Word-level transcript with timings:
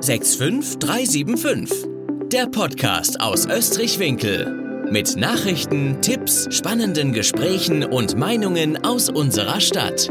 65375. 0.00 1.88
Der 2.30 2.46
Podcast 2.46 3.20
aus 3.20 3.46
Österreich-Winkel. 3.46 4.86
Mit 4.92 5.16
Nachrichten, 5.16 6.00
Tipps, 6.00 6.46
spannenden 6.54 7.12
Gesprächen 7.12 7.82
und 7.82 8.16
Meinungen 8.16 8.84
aus 8.84 9.08
unserer 9.08 9.60
Stadt. 9.60 10.08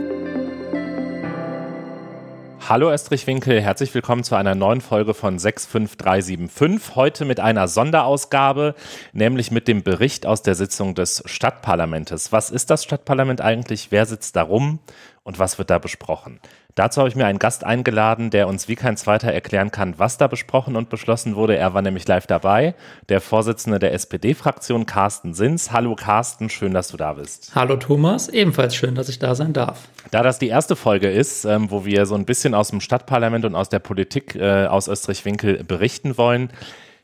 Hallo 2.67 2.91
Österreich-Winkel, 2.91 3.61
herzlich 3.61 3.93
willkommen 3.93 4.25
zu 4.25 4.35
einer 4.35 4.55
neuen 4.55 4.81
Folge 4.81 5.13
von 5.13 5.39
65375. 5.39 6.97
Heute 6.97 7.23
mit 7.23 7.39
einer 7.39 7.69
Sonderausgabe, 7.69 8.75
nämlich 9.13 9.51
mit 9.51 9.69
dem 9.69 9.83
Bericht 9.83 10.25
aus 10.25 10.41
der 10.41 10.55
Sitzung 10.55 10.95
des 10.95 11.23
Stadtparlamentes. 11.25 12.33
Was 12.33 12.51
ist 12.51 12.69
das 12.69 12.83
Stadtparlament 12.83 13.39
eigentlich? 13.39 13.87
Wer 13.89 14.05
sitzt 14.05 14.35
da 14.35 14.41
rum? 14.41 14.79
Und 15.23 15.39
was 15.39 15.57
wird 15.57 15.69
da 15.69 15.79
besprochen? 15.79 16.41
Dazu 16.77 16.99
habe 16.99 17.09
ich 17.09 17.15
mir 17.15 17.25
einen 17.25 17.39
Gast 17.39 17.63
eingeladen, 17.63 18.29
der 18.29 18.47
uns 18.47 18.67
wie 18.67 18.75
kein 18.75 18.97
zweiter 18.97 19.33
erklären 19.33 19.71
kann, 19.71 19.97
was 19.97 20.19
da 20.19 20.27
besprochen 20.27 20.75
und 20.75 20.89
beschlossen 20.89 21.35
wurde. 21.35 21.57
Er 21.57 21.73
war 21.73 21.81
nämlich 21.81 22.07
live 22.07 22.27
dabei, 22.27 22.75
der 23.09 23.19
Vorsitzende 23.19 23.79
der 23.79 23.93
SPD-Fraktion, 23.93 24.85
Carsten 24.85 25.33
Sins. 25.33 25.71
Hallo 25.71 25.95
Carsten, 25.95 26.51
schön, 26.51 26.75
dass 26.75 26.89
du 26.89 26.97
da 26.97 27.13
bist. 27.13 27.53
Hallo 27.55 27.77
Thomas, 27.77 28.29
ebenfalls 28.29 28.75
schön, 28.75 28.93
dass 28.93 29.09
ich 29.09 29.17
da 29.17 29.33
sein 29.33 29.53
darf. 29.53 29.87
Da 30.11 30.21
das 30.21 30.37
die 30.37 30.49
erste 30.49 30.75
Folge 30.75 31.09
ist, 31.09 31.45
ähm, 31.45 31.71
wo 31.71 31.83
wir 31.83 32.05
so 32.05 32.13
ein 32.13 32.25
bisschen 32.25 32.53
aus 32.53 32.69
dem 32.69 32.79
Stadtparlament 32.79 33.43
und 33.45 33.55
aus 33.55 33.69
der 33.69 33.79
Politik 33.79 34.35
äh, 34.35 34.67
aus 34.67 34.87
Österreich-Winkel 34.87 35.63
berichten 35.63 36.15
wollen, 36.19 36.51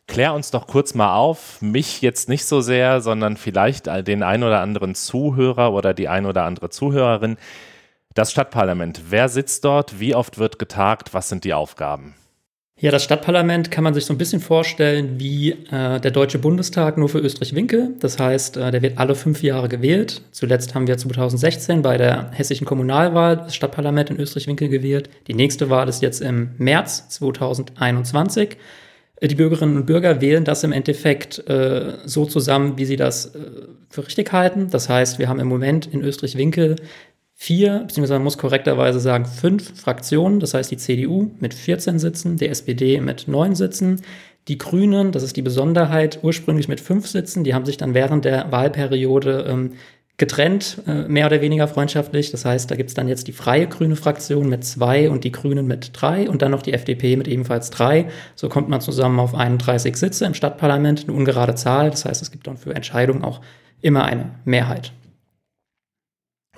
Klär 0.06 0.34
uns 0.34 0.52
doch 0.52 0.68
kurz 0.68 0.96
mal 0.96 1.16
auf, 1.16 1.62
mich 1.62 2.02
jetzt 2.02 2.28
nicht 2.28 2.44
so 2.46 2.60
sehr, 2.60 3.00
sondern 3.00 3.38
vielleicht 3.38 3.88
den 4.06 4.22
ein 4.22 4.44
oder 4.44 4.60
anderen 4.60 4.96
Zuhörer 4.96 5.72
oder 5.72 5.94
die 5.94 6.10
ein 6.10 6.26
oder 6.26 6.44
andere 6.44 6.70
Zuhörerin. 6.70 7.38
Das 8.14 8.32
Stadtparlament, 8.32 9.02
wer 9.10 9.28
sitzt 9.28 9.66
dort, 9.66 10.00
wie 10.00 10.14
oft 10.14 10.38
wird 10.38 10.60
getagt, 10.60 11.16
was 11.16 11.30
sind 11.30 11.46
die 11.46 11.54
Aufgaben? 11.54 12.14
Ja, 12.80 12.92
das 12.92 13.04
Stadtparlament 13.04 13.72
kann 13.72 13.84
man 13.84 13.96
sich 13.96 14.06
so 14.06 14.14
ein 14.14 14.20
bisschen 14.20 14.40
vorstellen 14.40 15.20
wie 15.20 15.52
äh, 15.52 16.00
der 16.00 16.12
Deutsche 16.12 16.38
Bundestag 16.38 16.98
nur 16.98 17.10
für 17.10 17.20
Österreich-Winkel. 17.20 17.96
Das 18.00 18.20
heißt, 18.20 18.58
äh, 18.58 18.70
der 18.72 18.84
wird 18.84 19.00
alle 19.00 19.16
fünf 19.16 19.42
Jahre 19.42 19.68
gewählt. 19.68 20.22
Zuletzt 20.32 20.76
haben 20.76 20.86
wir 20.86 20.98
2016 20.98 21.82
bei 21.82 21.98
der 21.98 22.30
hessischen 22.32 22.66
Kommunalwahl 22.66 23.38
das 23.38 23.56
Stadtparlament 23.56 24.12
in 24.12 24.20
Österreich-Winkel 24.20 24.70
gewählt. 24.70 25.10
Die 25.28 25.34
nächste 25.34 25.72
Wahl 25.72 25.88
ist 25.88 26.02
jetzt 26.04 26.22
im 26.22 26.52
März 26.58 27.10
2021. 27.10 28.58
Äh, 29.22 29.28
die 29.28 29.36
Bürgerinnen 29.36 29.78
und 29.78 29.86
Bürger 29.86 30.22
wählen 30.22 30.44
das 30.44 30.64
im 30.64 30.72
Endeffekt 30.72 31.48
äh, 31.50 31.98
so 32.06 32.26
zusammen, 32.26 32.78
wie 32.78 32.86
sie 32.86 32.98
das 32.98 33.34
äh, 33.34 33.40
für 33.90 34.06
richtig 34.06 34.32
halten. 34.34 34.70
Das 34.70 34.90
heißt, 34.90 35.20
wir 35.20 35.30
haben 35.30 35.40
im 35.40 35.48
Moment 35.48 35.88
in 35.88 36.02
Österreich-Winkel 36.02 36.76
vier, 37.36 37.80
beziehungsweise 37.88 38.14
man 38.14 38.24
muss 38.24 38.38
korrekterweise 38.38 39.00
sagen 39.00 39.26
fünf 39.26 39.80
Fraktionen, 39.80 40.40
das 40.40 40.54
heißt 40.54 40.72
die 40.72 40.78
CDU 40.78 41.32
mit 41.40 41.54
14 41.54 42.00
Sitzen, 42.00 42.38
die 42.38 42.48
SPD 42.48 43.02
mit 43.02 43.28
neun 43.28 43.56
Sitzen, 43.56 44.02
die 44.48 44.58
Grünen, 44.58 45.12
das 45.12 45.24
ist 45.24 45.38
die 45.38 45.42
Besonderheit, 45.42 46.20
ursprünglich 46.22 46.68
mit 46.68 46.80
fünf 46.80 47.08
Sitzen, 47.08 47.44
die 47.44 47.54
haben 47.54 47.66
sich 47.66 47.78
dann 47.78 47.94
während 47.94 48.26
der 48.26 48.52
Wahlperiode 48.52 49.46
ähm, 49.48 49.72
getrennt, 50.18 50.82
äh, 50.86 51.08
mehr 51.08 51.26
oder 51.26 51.42
weniger 51.42 51.68
freundschaftlich. 51.68 52.32
Das 52.32 52.46
heißt, 52.46 52.70
da 52.70 52.76
gibt 52.76 52.90
es 52.90 52.94
dann 52.94 53.08
jetzt 53.08 53.28
die 53.28 53.32
freie 53.32 53.68
grüne 53.68 53.96
Fraktion 53.96 54.48
mit 54.48 54.64
zwei 54.64 55.10
und 55.10 55.24
die 55.24 55.32
Grünen 55.32 55.66
mit 55.66 55.92
drei 55.94 56.30
und 56.30 56.42
dann 56.42 56.52
noch 56.52 56.62
die 56.62 56.74
FDP 56.74 57.16
mit 57.16 57.28
ebenfalls 57.28 57.72
drei. 57.72 58.08
So 58.36 58.48
kommt 58.48 58.70
man 58.70 58.80
zusammen 58.80 59.20
auf 59.20 59.34
31 59.34 59.98
Sitze 59.98 60.26
im 60.26 60.34
Stadtparlament, 60.34 61.06
eine 61.08 61.18
ungerade 61.18 61.56
Zahl. 61.56 61.90
Das 61.90 62.06
heißt, 62.06 62.22
es 62.22 62.32
gibt 62.32 62.46
dann 62.48 62.58
für 62.58 62.76
Entscheidungen 62.76 63.24
auch 63.24 63.42
immer 63.82 64.06
eine 64.06 64.32
Mehrheit. 64.46 64.94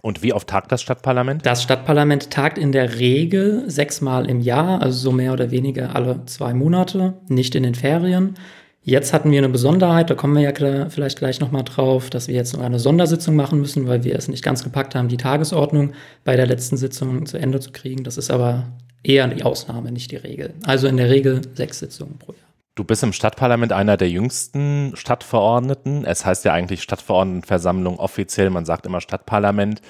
Und 0.06 0.22
wie 0.22 0.34
oft 0.34 0.48
tagt 0.48 0.72
das 0.72 0.84
Stadtparlament? 0.84 1.44
Das 1.48 1.64
Stadtparlament 1.64 2.30
tagt 2.30 2.60
in 2.60 2.72
der 2.72 3.00
Regel 3.00 3.68
sechsmal 3.68 4.30
im 4.30 4.40
Jahr, 4.40 4.80
also 4.80 5.00
so 5.00 5.12
mehr 5.12 5.34
oder 5.34 5.50
weniger 5.50 5.96
alle 5.96 6.24
zwei 6.28 6.54
Monate, 6.54 7.16
nicht 7.28 7.56
in 7.56 7.64
den 7.64 7.74
Ferien. 7.74 8.36
Jetzt 8.84 9.14
hatten 9.14 9.32
wir 9.32 9.40
eine 9.40 9.50
Besonderheit, 9.50 10.12
da 10.12 10.14
kommen 10.14 10.36
wir 10.36 10.44
ja 10.44 10.90
vielleicht 10.92 11.18
gleich 11.18 11.40
nochmal 11.40 11.64
drauf, 11.64 12.12
dass 12.12 12.28
wir 12.28 12.36
jetzt 12.36 12.56
noch 12.56 12.62
eine 12.62 12.78
Sondersitzung 12.78 13.36
machen 13.36 13.60
müssen, 13.60 13.88
weil 13.88 14.04
wir 14.04 14.16
es 14.16 14.28
nicht 14.28 14.44
ganz 14.44 14.64
gepackt 14.64 14.94
haben, 14.94 15.08
die 15.08 15.18
Tagesordnung 15.18 15.94
bei 16.24 16.36
der 16.36 16.46
letzten 16.46 16.78
Sitzung 16.78 17.26
zu 17.26 17.40
Ende 17.40 17.60
zu 17.60 17.72
kriegen. 17.72 18.04
Das 18.04 18.20
ist 18.20 18.30
aber 18.30 18.68
eher 19.02 19.28
die 19.28 19.42
Ausnahme, 19.42 19.92
nicht 19.92 20.12
die 20.12 20.18
Regel. 20.18 20.54
Also 20.66 20.86
in 20.86 20.98
der 20.98 21.10
Regel 21.10 21.42
sechs 21.56 21.80
Sitzungen 21.80 22.20
pro 22.20 22.34
Jahr. 22.34 22.45
Du 22.76 22.84
bist 22.84 23.04
im 23.04 23.14
Stadtparlament 23.14 23.72
einer 23.72 23.96
der 23.96 24.10
jüngsten 24.10 24.92
Stadtverordneten. 24.98 26.04
Es 26.04 26.26
heißt 26.26 26.44
ja 26.44 26.52
eigentlich 26.52 26.84
Stadtverordnetenversammlung 26.84 28.00
offiziell, 28.00 28.50
man 28.50 28.66
sagt 28.66 28.86
immer 28.86 29.00
Stadtparlament. 29.00 29.82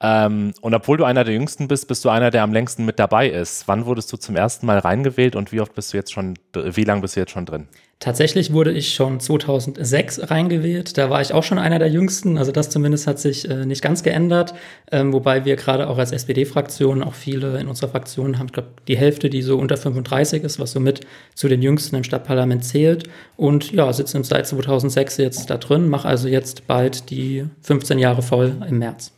Ähm, 0.00 0.52
und 0.60 0.74
obwohl 0.74 0.96
du 0.96 1.04
einer 1.04 1.24
der 1.24 1.34
jüngsten 1.34 1.66
bist, 1.66 1.88
bist 1.88 2.04
du 2.04 2.08
einer, 2.08 2.30
der 2.30 2.44
am 2.44 2.52
längsten 2.52 2.84
mit 2.84 2.98
dabei 2.98 3.28
ist. 3.28 3.66
Wann 3.66 3.84
wurdest 3.84 4.12
du 4.12 4.16
zum 4.16 4.36
ersten 4.36 4.66
Mal 4.66 4.78
reingewählt 4.78 5.34
und 5.34 5.50
wie 5.50 5.60
oft 5.60 5.74
bist 5.74 5.92
du 5.92 5.96
jetzt 5.96 6.12
schon, 6.12 6.34
wie 6.54 6.84
lange 6.84 7.00
bist 7.00 7.16
du 7.16 7.20
jetzt 7.20 7.32
schon 7.32 7.46
drin? 7.46 7.66
Tatsächlich 8.00 8.52
wurde 8.52 8.70
ich 8.70 8.94
schon 8.94 9.18
2006 9.18 10.30
reingewählt. 10.30 10.96
Da 10.96 11.10
war 11.10 11.20
ich 11.20 11.32
auch 11.32 11.42
schon 11.42 11.58
einer 11.58 11.80
der 11.80 11.88
Jüngsten. 11.88 12.38
Also 12.38 12.52
das 12.52 12.70
zumindest 12.70 13.08
hat 13.08 13.18
sich 13.18 13.50
äh, 13.50 13.66
nicht 13.66 13.82
ganz 13.82 14.04
geändert. 14.04 14.54
Ähm, 14.92 15.12
wobei 15.12 15.44
wir 15.44 15.56
gerade 15.56 15.88
auch 15.88 15.98
als 15.98 16.12
SPD-Fraktion, 16.12 17.02
auch 17.02 17.14
viele 17.14 17.58
in 17.58 17.66
unserer 17.66 17.90
Fraktion 17.90 18.38
haben, 18.38 18.46
ich 18.46 18.52
glaube, 18.52 18.68
die 18.86 18.96
Hälfte, 18.96 19.28
die 19.28 19.42
so 19.42 19.58
unter 19.58 19.76
35 19.76 20.44
ist, 20.44 20.60
was 20.60 20.70
somit 20.70 21.00
zu 21.34 21.48
den 21.48 21.60
Jüngsten 21.60 21.96
im 21.96 22.04
Stadtparlament 22.04 22.64
zählt. 22.64 23.08
Und 23.36 23.72
ja, 23.72 23.92
sitze 23.92 24.22
seit 24.22 24.46
2006 24.46 25.16
jetzt 25.16 25.50
da 25.50 25.56
drin, 25.56 25.88
mache 25.88 26.06
also 26.06 26.28
jetzt 26.28 26.68
bald 26.68 27.10
die 27.10 27.46
15 27.62 27.98
Jahre 27.98 28.22
voll 28.22 28.54
im 28.68 28.78
März. 28.78 29.17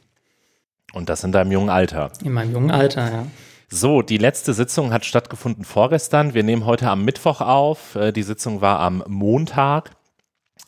Und 0.93 1.09
das 1.09 1.25
in 1.25 1.33
deinem 1.33 1.53
jungen 1.53 1.71
Alter? 1.71 2.11
In 2.25 2.33
meinem 2.33 2.53
jungen 2.53 2.71
Alter, 2.71 3.11
ja. 3.11 3.27
So, 3.73 4.03
die 4.03 4.19
letzte 4.19 4.53
Sitzung 4.53 4.93
hat 4.93 5.05
stattgefunden 5.05 5.65
vorgestern. 5.65 6.35
Wir 6.35 6.43
nehmen 6.43 6.67
heute 6.67 6.89
am 6.91 7.05
Mittwoch 7.05 7.41
auf. 7.41 7.95
Äh, 7.95 8.11
die 8.13 8.25
Sitzung 8.25 8.61
war 8.61 8.81
am 8.81 9.05
Montag. 9.07 9.93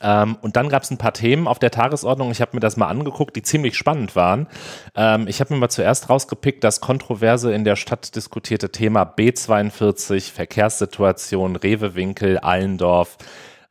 Ähm, 0.00 0.36
und 0.40 0.56
dann 0.56 0.68
gab 0.68 0.84
es 0.84 0.90
ein 0.90 0.98
paar 0.98 1.12
Themen 1.12 1.48
auf 1.48 1.58
der 1.58 1.72
Tagesordnung. 1.72 2.30
Ich 2.30 2.40
habe 2.40 2.52
mir 2.54 2.60
das 2.60 2.76
mal 2.76 2.86
angeguckt, 2.86 3.34
die 3.34 3.42
ziemlich 3.42 3.76
spannend 3.76 4.14
waren. 4.14 4.46
Ähm, 4.94 5.26
ich 5.26 5.40
habe 5.40 5.52
mir 5.52 5.58
mal 5.58 5.68
zuerst 5.68 6.10
rausgepickt, 6.10 6.62
das 6.62 6.80
kontroverse 6.80 7.52
in 7.52 7.64
der 7.64 7.74
Stadt 7.74 8.14
diskutierte 8.14 8.70
Thema 8.70 9.02
B42, 9.02 10.32
Verkehrssituation, 10.32 11.56
Rewewinkel, 11.56 12.38
Allendorf. 12.38 13.18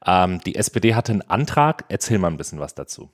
Ähm, 0.06 0.42
die 0.46 0.56
SPD 0.56 0.96
hatte 0.96 1.14
einen 1.14 1.22
Antrag. 1.22 1.86
Erzähl 1.88 2.18
mal 2.18 2.28
ein 2.28 2.38
bisschen 2.38 2.60
was 2.60 2.76
dazu. 2.76 3.12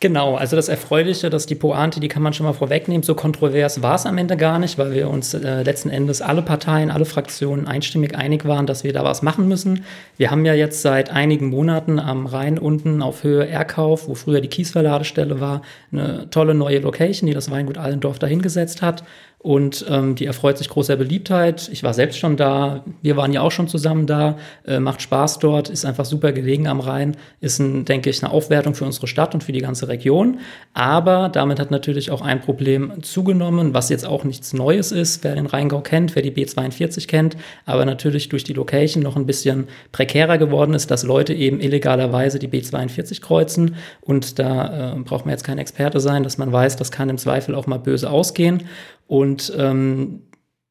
Genau, 0.00 0.34
also 0.34 0.54
das 0.54 0.68
Erfreuliche, 0.68 1.30
dass 1.30 1.46
die 1.46 1.54
Pointe, 1.54 1.98
die 1.98 2.08
kann 2.08 2.22
man 2.22 2.34
schon 2.34 2.44
mal 2.44 2.52
vorwegnehmen. 2.52 3.02
So 3.02 3.14
kontrovers 3.14 3.80
war 3.80 3.94
es 3.94 4.04
am 4.04 4.18
Ende 4.18 4.36
gar 4.36 4.58
nicht, 4.58 4.76
weil 4.76 4.92
wir 4.92 5.08
uns 5.08 5.32
äh, 5.32 5.62
letzten 5.62 5.88
Endes 5.88 6.20
alle 6.20 6.42
Parteien, 6.42 6.90
alle 6.90 7.06
Fraktionen 7.06 7.66
einstimmig 7.66 8.14
einig 8.14 8.44
waren, 8.44 8.66
dass 8.66 8.84
wir 8.84 8.92
da 8.92 9.02
was 9.02 9.22
machen 9.22 9.48
müssen. 9.48 9.84
Wir 10.18 10.30
haben 10.30 10.44
ja 10.44 10.52
jetzt 10.52 10.82
seit 10.82 11.10
einigen 11.10 11.48
Monaten 11.48 11.98
am 11.98 12.26
Rhein 12.26 12.58
unten 12.58 13.00
auf 13.00 13.22
Höhe 13.22 13.48
Erkauf, 13.48 14.06
wo 14.06 14.14
früher 14.14 14.42
die 14.42 14.48
Kiesverladestelle 14.48 15.40
war, 15.40 15.62
eine 15.90 16.28
tolle 16.28 16.54
neue 16.54 16.80
Location, 16.80 17.26
die 17.26 17.34
das 17.34 17.50
Weingut 17.50 17.78
Allendorf 17.78 18.18
dahingesetzt 18.18 18.82
hat 18.82 19.04
und 19.44 19.84
ähm, 19.90 20.14
die 20.14 20.24
erfreut 20.24 20.56
sich 20.56 20.70
großer 20.70 20.96
Beliebtheit. 20.96 21.68
Ich 21.70 21.82
war 21.82 21.92
selbst 21.92 22.18
schon 22.18 22.38
da, 22.38 22.82
wir 23.02 23.18
waren 23.18 23.30
ja 23.30 23.42
auch 23.42 23.50
schon 23.50 23.68
zusammen 23.68 24.06
da, 24.06 24.38
äh, 24.66 24.80
macht 24.80 25.02
Spaß 25.02 25.38
dort, 25.38 25.68
ist 25.68 25.84
einfach 25.84 26.06
super 26.06 26.32
gelegen 26.32 26.66
am 26.66 26.80
Rhein, 26.80 27.14
ist, 27.42 27.58
ein, 27.58 27.84
denke 27.84 28.08
ich, 28.08 28.24
eine 28.24 28.32
Aufwertung 28.32 28.74
für 28.74 28.86
unsere 28.86 29.06
Stadt 29.06 29.34
und 29.34 29.44
für 29.44 29.52
die 29.52 29.60
ganze 29.60 29.88
Region. 29.88 30.38
Aber 30.72 31.28
damit 31.28 31.60
hat 31.60 31.70
natürlich 31.70 32.10
auch 32.10 32.22
ein 32.22 32.40
Problem 32.40 33.02
zugenommen, 33.02 33.74
was 33.74 33.90
jetzt 33.90 34.06
auch 34.06 34.24
nichts 34.24 34.54
Neues 34.54 34.92
ist, 34.92 35.24
wer 35.24 35.34
den 35.34 35.44
Rheingau 35.44 35.82
kennt, 35.82 36.16
wer 36.16 36.22
die 36.22 36.32
B42 36.32 37.06
kennt, 37.06 37.36
aber 37.66 37.84
natürlich 37.84 38.30
durch 38.30 38.44
die 38.44 38.54
Location 38.54 39.02
noch 39.02 39.14
ein 39.14 39.26
bisschen 39.26 39.68
prekärer 39.92 40.38
geworden 40.38 40.72
ist, 40.72 40.90
dass 40.90 41.02
Leute 41.02 41.34
eben 41.34 41.60
illegalerweise 41.60 42.38
die 42.38 42.48
B42 42.48 43.20
kreuzen. 43.20 43.76
Und 44.00 44.38
da 44.38 44.94
äh, 44.94 45.00
braucht 45.00 45.26
man 45.26 45.32
jetzt 45.32 45.44
kein 45.44 45.58
Experte 45.58 46.00
sein, 46.00 46.22
dass 46.22 46.38
man 46.38 46.50
weiß, 46.50 46.76
das 46.76 46.90
kann 46.90 47.10
im 47.10 47.18
Zweifel 47.18 47.54
auch 47.54 47.66
mal 47.66 47.78
böse 47.78 48.08
ausgehen. 48.08 48.62
Und 49.06 49.52
ähm, 49.56 50.22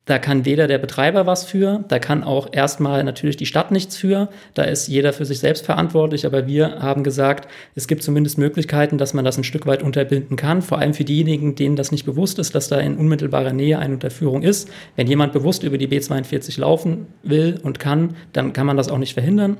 da 0.05 0.19
kann 0.19 0.43
weder 0.43 0.67
der 0.67 0.79
Betreiber 0.79 1.25
was 1.25 1.45
für, 1.45 1.85
da 1.87 1.97
kann 1.97 2.25
auch 2.25 2.49
erstmal 2.51 3.05
natürlich 3.05 3.37
die 3.37 3.45
Stadt 3.45 3.71
nichts 3.71 3.95
für. 3.95 4.27
Da 4.53 4.63
ist 4.63 4.89
jeder 4.89 5.13
für 5.13 5.23
sich 5.23 5.39
selbst 5.39 5.65
verantwortlich. 5.65 6.25
Aber 6.25 6.45
wir 6.45 6.81
haben 6.81 7.03
gesagt, 7.03 7.47
es 7.75 7.87
gibt 7.87 8.03
zumindest 8.03 8.37
Möglichkeiten, 8.37 8.97
dass 8.97 9.13
man 9.13 9.23
das 9.23 9.37
ein 9.37 9.45
Stück 9.45 9.65
weit 9.65 9.81
unterbinden 9.81 10.35
kann. 10.35 10.61
Vor 10.61 10.79
allem 10.79 10.93
für 10.93 11.05
diejenigen, 11.05 11.55
denen 11.55 11.77
das 11.77 11.93
nicht 11.93 12.05
bewusst 12.05 12.37
ist, 12.37 12.53
dass 12.53 12.67
da 12.67 12.79
in 12.79 12.97
unmittelbarer 12.97 13.53
Nähe 13.53 13.79
eine 13.79 13.93
Unterführung 13.93 14.41
ist. 14.41 14.69
Wenn 14.97 15.07
jemand 15.07 15.31
bewusst 15.31 15.63
über 15.63 15.77
die 15.77 15.87
B42 15.87 16.59
laufen 16.59 17.07
will 17.23 17.61
und 17.63 17.79
kann, 17.79 18.17
dann 18.33 18.51
kann 18.51 18.67
man 18.67 18.75
das 18.75 18.89
auch 18.89 18.97
nicht 18.97 19.13
verhindern. 19.13 19.57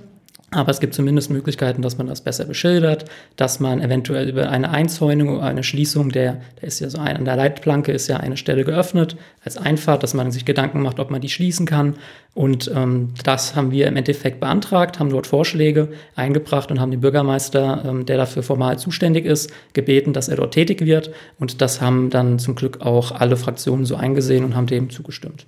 Aber 0.53 0.69
es 0.69 0.79
gibt 0.79 0.93
zumindest 0.93 1.29
Möglichkeiten, 1.29 1.81
dass 1.81 1.97
man 1.97 2.07
das 2.07 2.21
besser 2.21 2.45
beschildert, 2.45 3.05
dass 3.35 3.59
man 3.59 3.81
eventuell 3.81 4.29
über 4.29 4.49
eine 4.49 4.69
Einzäunung 4.69 5.29
oder 5.37 5.43
eine 5.43 5.63
Schließung 5.63 6.09
der, 6.09 6.41
da 6.59 6.67
ist 6.67 6.79
ja 6.79 6.89
so 6.89 6.99
ein, 6.99 7.17
an 7.17 7.25
der 7.25 7.35
Leitplanke 7.35 7.91
ist 7.91 8.07
ja 8.07 8.17
eine 8.17 8.37
Stelle 8.37 8.63
geöffnet 8.63 9.17
als 9.43 9.57
Einfahrt, 9.57 10.03
dass 10.03 10.13
man 10.13 10.31
sich 10.31 10.45
Gedanken 10.45 10.81
macht, 10.81 10.99
ob 10.99 11.11
man 11.11 11.21
die 11.21 11.29
schließen 11.29 11.65
kann. 11.65 11.95
Und 12.33 12.71
ähm, 12.75 13.13
das 13.23 13.55
haben 13.55 13.71
wir 13.71 13.87
im 13.87 13.95
Endeffekt 13.95 14.39
beantragt, 14.39 14.99
haben 14.99 15.09
dort 15.09 15.27
Vorschläge 15.27 15.89
eingebracht 16.15 16.71
und 16.71 16.79
haben 16.79 16.91
den 16.91 17.01
Bürgermeister, 17.01 17.83
ähm, 17.85 18.05
der 18.05 18.17
dafür 18.17 18.43
formal 18.43 18.77
zuständig 18.77 19.25
ist, 19.25 19.51
gebeten, 19.73 20.13
dass 20.13 20.29
er 20.29 20.37
dort 20.37 20.53
tätig 20.53 20.81
wird. 20.81 21.11
Und 21.39 21.61
das 21.61 21.81
haben 21.81 22.09
dann 22.09 22.39
zum 22.39 22.55
Glück 22.55 22.81
auch 22.81 23.11
alle 23.11 23.37
Fraktionen 23.37 23.85
so 23.85 23.95
eingesehen 23.95 24.45
und 24.45 24.55
haben 24.55 24.67
dem 24.67 24.89
zugestimmt. 24.89 25.45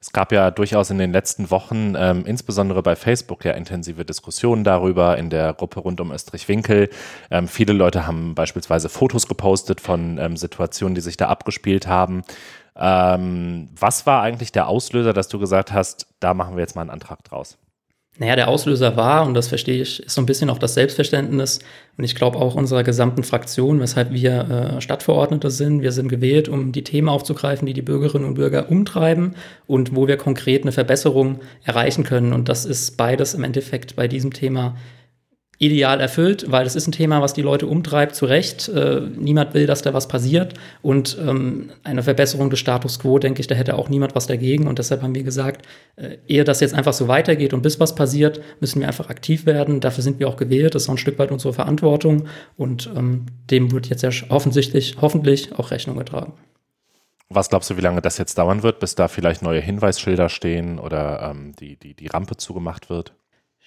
Es 0.00 0.12
gab 0.12 0.30
ja 0.30 0.50
durchaus 0.50 0.90
in 0.90 0.98
den 0.98 1.12
letzten 1.12 1.50
Wochen, 1.50 1.94
ähm, 1.96 2.24
insbesondere 2.26 2.82
bei 2.82 2.96
Facebook, 2.96 3.44
ja 3.44 3.52
intensive 3.52 4.04
Diskussionen 4.04 4.62
darüber 4.62 5.16
in 5.16 5.30
der 5.30 5.54
Gruppe 5.54 5.80
rund 5.80 6.00
um 6.00 6.12
Österreich-Winkel. 6.12 6.90
Ähm, 7.30 7.48
viele 7.48 7.72
Leute 7.72 8.06
haben 8.06 8.34
beispielsweise 8.34 8.88
Fotos 8.88 9.26
gepostet 9.26 9.80
von 9.80 10.18
ähm, 10.18 10.36
Situationen, 10.36 10.94
die 10.94 11.00
sich 11.00 11.16
da 11.16 11.28
abgespielt 11.28 11.86
haben. 11.86 12.22
Ähm, 12.76 13.70
was 13.78 14.06
war 14.06 14.22
eigentlich 14.22 14.52
der 14.52 14.68
Auslöser, 14.68 15.12
dass 15.12 15.28
du 15.28 15.38
gesagt 15.38 15.72
hast, 15.72 16.06
da 16.20 16.34
machen 16.34 16.56
wir 16.56 16.60
jetzt 16.60 16.76
mal 16.76 16.82
einen 16.82 16.90
Antrag 16.90 17.24
draus? 17.24 17.56
Naja, 18.18 18.34
der 18.34 18.48
Auslöser 18.48 18.96
war, 18.96 19.26
und 19.26 19.34
das 19.34 19.48
verstehe 19.48 19.82
ich, 19.82 20.02
ist 20.02 20.14
so 20.14 20.22
ein 20.22 20.26
bisschen 20.26 20.48
auch 20.48 20.58
das 20.58 20.72
Selbstverständnis 20.72 21.58
und 21.98 22.04
ich 22.04 22.14
glaube 22.14 22.38
auch 22.38 22.54
unserer 22.54 22.82
gesamten 22.82 23.22
Fraktion, 23.22 23.78
weshalb 23.78 24.10
wir 24.10 24.76
äh, 24.76 24.80
Stadtverordnete 24.80 25.50
sind. 25.50 25.82
Wir 25.82 25.92
sind 25.92 26.08
gewählt, 26.08 26.48
um 26.48 26.72
die 26.72 26.84
Themen 26.84 27.10
aufzugreifen, 27.10 27.66
die 27.66 27.74
die 27.74 27.82
Bürgerinnen 27.82 28.24
und 28.24 28.34
Bürger 28.34 28.70
umtreiben 28.70 29.34
und 29.66 29.94
wo 29.94 30.08
wir 30.08 30.16
konkret 30.16 30.62
eine 30.62 30.72
Verbesserung 30.72 31.40
erreichen 31.64 32.04
können. 32.04 32.32
Und 32.32 32.48
das 32.48 32.64
ist 32.64 32.96
beides 32.96 33.34
im 33.34 33.44
Endeffekt 33.44 33.96
bei 33.96 34.08
diesem 34.08 34.32
Thema 34.32 34.76
ideal 35.58 36.00
erfüllt, 36.00 36.50
weil 36.50 36.66
es 36.66 36.76
ist 36.76 36.86
ein 36.86 36.92
Thema, 36.92 37.22
was 37.22 37.32
die 37.32 37.42
Leute 37.42 37.66
umtreibt, 37.66 38.14
zu 38.14 38.26
Recht. 38.26 38.68
Äh, 38.68 39.02
niemand 39.16 39.54
will, 39.54 39.66
dass 39.66 39.82
da 39.82 39.94
was 39.94 40.06
passiert. 40.06 40.54
Und 40.82 41.16
ähm, 41.20 41.70
eine 41.82 42.02
Verbesserung 42.02 42.50
des 42.50 42.58
Status 42.58 42.98
quo, 42.98 43.18
denke 43.18 43.40
ich, 43.40 43.46
da 43.46 43.54
hätte 43.54 43.76
auch 43.76 43.88
niemand 43.88 44.14
was 44.14 44.26
dagegen. 44.26 44.68
Und 44.68 44.78
deshalb 44.78 45.02
haben 45.02 45.14
wir 45.14 45.22
gesagt, 45.22 45.66
äh, 45.96 46.18
ehe 46.26 46.44
das 46.44 46.60
jetzt 46.60 46.74
einfach 46.74 46.92
so 46.92 47.08
weitergeht 47.08 47.54
und 47.54 47.62
bis 47.62 47.80
was 47.80 47.94
passiert, 47.94 48.40
müssen 48.60 48.80
wir 48.80 48.88
einfach 48.88 49.08
aktiv 49.08 49.46
werden. 49.46 49.80
Dafür 49.80 50.02
sind 50.02 50.18
wir 50.18 50.28
auch 50.28 50.36
gewählt. 50.36 50.74
Das 50.74 50.82
ist 50.82 50.88
auch 50.88 50.94
ein 50.94 50.98
Stück 50.98 51.18
weit 51.18 51.30
unsere 51.30 51.54
Verantwortung. 51.54 52.26
Und 52.56 52.90
ähm, 52.94 53.26
dem 53.50 53.72
wird 53.72 53.88
jetzt 53.88 54.02
ja 54.02 54.10
offensichtlich, 54.28 54.96
hoffentlich 55.00 55.58
auch 55.58 55.70
Rechnung 55.70 55.96
getragen. 55.96 56.34
Was 57.28 57.48
glaubst 57.48 57.70
du, 57.70 57.76
wie 57.76 57.80
lange 57.80 58.02
das 58.02 58.18
jetzt 58.18 58.38
dauern 58.38 58.62
wird, 58.62 58.78
bis 58.78 58.94
da 58.94 59.08
vielleicht 59.08 59.42
neue 59.42 59.60
Hinweisschilder 59.60 60.28
stehen 60.28 60.78
oder 60.78 61.30
ähm, 61.30 61.54
die, 61.58 61.76
die, 61.76 61.94
die 61.94 62.06
Rampe 62.06 62.36
zugemacht 62.36 62.88
wird? 62.88 63.14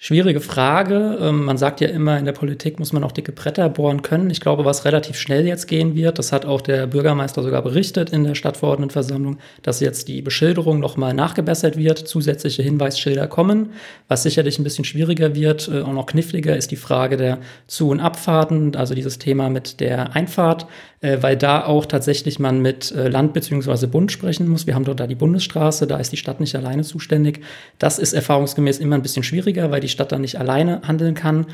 Schwierige 0.02 0.40
Frage. 0.40 1.18
Ähm, 1.20 1.44
man 1.44 1.58
sagt 1.58 1.82
ja 1.82 1.88
immer, 1.88 2.18
in 2.18 2.24
der 2.24 2.32
Politik 2.32 2.78
muss 2.78 2.94
man 2.94 3.04
auch 3.04 3.12
dicke 3.12 3.32
Bretter 3.32 3.68
bohren 3.68 4.00
können. 4.00 4.30
Ich 4.30 4.40
glaube, 4.40 4.64
was 4.64 4.86
relativ 4.86 5.18
schnell 5.18 5.46
jetzt 5.46 5.66
gehen 5.66 5.94
wird, 5.94 6.18
das 6.18 6.32
hat 6.32 6.46
auch 6.46 6.62
der 6.62 6.86
Bürgermeister 6.86 7.42
sogar 7.42 7.60
berichtet 7.60 8.08
in 8.08 8.24
der 8.24 8.34
Stadtverordnetenversammlung, 8.34 9.36
dass 9.62 9.80
jetzt 9.80 10.08
die 10.08 10.22
Beschilderung 10.22 10.80
nochmal 10.80 11.12
nachgebessert 11.12 11.76
wird, 11.76 11.98
zusätzliche 11.98 12.62
Hinweisschilder 12.62 13.26
kommen. 13.26 13.74
Was 14.08 14.22
sicherlich 14.22 14.58
ein 14.58 14.64
bisschen 14.64 14.86
schwieriger 14.86 15.34
wird, 15.34 15.68
äh, 15.68 15.82
auch 15.82 15.92
noch 15.92 16.06
kniffliger, 16.06 16.56
ist 16.56 16.70
die 16.70 16.76
Frage 16.76 17.18
der 17.18 17.38
Zu- 17.66 17.90
und 17.90 18.00
Abfahrten, 18.00 18.76
also 18.76 18.94
dieses 18.94 19.18
Thema 19.18 19.50
mit 19.50 19.80
der 19.80 20.16
Einfahrt, 20.16 20.66
äh, 21.02 21.18
weil 21.20 21.36
da 21.36 21.66
auch 21.66 21.84
tatsächlich 21.84 22.38
man 22.38 22.62
mit 22.62 22.90
äh, 22.92 23.08
Land 23.08 23.34
bzw. 23.34 23.86
Bund 23.86 24.10
sprechen 24.10 24.48
muss. 24.48 24.66
Wir 24.66 24.76
haben 24.76 24.84
dort 24.84 25.00
da 25.00 25.06
die 25.06 25.14
Bundesstraße, 25.14 25.86
da 25.86 25.98
ist 25.98 26.12
die 26.12 26.16
Stadt 26.16 26.40
nicht 26.40 26.56
alleine 26.56 26.84
zuständig. 26.84 27.40
Das 27.78 27.98
ist 27.98 28.14
erfahrungsgemäß 28.14 28.78
immer 28.78 28.94
ein 28.94 29.02
bisschen 29.02 29.24
schwieriger, 29.24 29.70
weil 29.70 29.80
die 29.80 29.89
Stadt 29.90 30.12
dann 30.12 30.22
nicht 30.22 30.38
alleine 30.38 30.82
handeln 30.86 31.14
kann. 31.14 31.46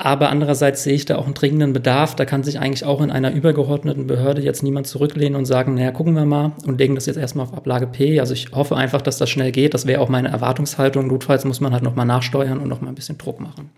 Aber 0.00 0.28
andererseits 0.28 0.84
sehe 0.84 0.94
ich 0.94 1.06
da 1.06 1.16
auch 1.16 1.24
einen 1.24 1.34
dringenden 1.34 1.72
Bedarf. 1.72 2.14
Da 2.14 2.24
kann 2.24 2.44
sich 2.44 2.60
eigentlich 2.60 2.84
auch 2.84 3.00
in 3.00 3.10
einer 3.10 3.32
übergeordneten 3.32 4.06
Behörde 4.06 4.40
jetzt 4.40 4.62
niemand 4.62 4.86
zurücklehnen 4.86 5.34
und 5.34 5.44
sagen, 5.44 5.74
naja, 5.74 5.90
gucken 5.90 6.14
wir 6.14 6.24
mal 6.24 6.52
und 6.64 6.78
legen 6.78 6.94
das 6.94 7.06
jetzt 7.06 7.16
erstmal 7.16 7.46
auf 7.46 7.52
Ablage 7.52 7.88
P. 7.88 8.20
Also 8.20 8.32
ich 8.32 8.52
hoffe 8.52 8.76
einfach, 8.76 9.02
dass 9.02 9.18
das 9.18 9.28
schnell 9.28 9.50
geht. 9.50 9.74
Das 9.74 9.86
wäre 9.86 10.00
auch 10.00 10.08
meine 10.08 10.28
Erwartungshaltung. 10.28 11.08
Notfalls 11.08 11.44
muss 11.44 11.60
man 11.60 11.72
halt 11.72 11.82
nochmal 11.82 12.06
nachsteuern 12.06 12.60
und 12.60 12.68
nochmal 12.68 12.92
ein 12.92 12.94
bisschen 12.94 13.18
Druck 13.18 13.40
machen. 13.40 13.70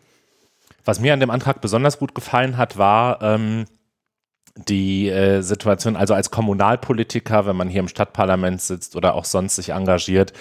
Was 0.85 1.01
mir 1.01 1.15
an 1.15 1.21
dem 1.21 1.31
Antrag 1.31 1.63
besonders 1.63 1.99
gut 1.99 2.15
gefallen 2.15 2.59
hat, 2.59 2.77
war 2.77 3.23
ähm, 3.23 3.65
die 4.69 5.09
äh, 5.09 5.41
Situation, 5.41 5.97
also 5.97 6.13
als 6.13 6.31
Kommunalpolitiker, 6.31 7.47
wenn 7.47 7.57
man 7.57 7.69
hier 7.69 7.81
im 7.81 7.89
Stadtparlament 7.89 8.61
sitzt 8.61 8.95
oder 8.95 9.15
auch 9.15 9.25
sonst 9.25 9.57
sich 9.57 9.71
engagiert, 9.71 10.33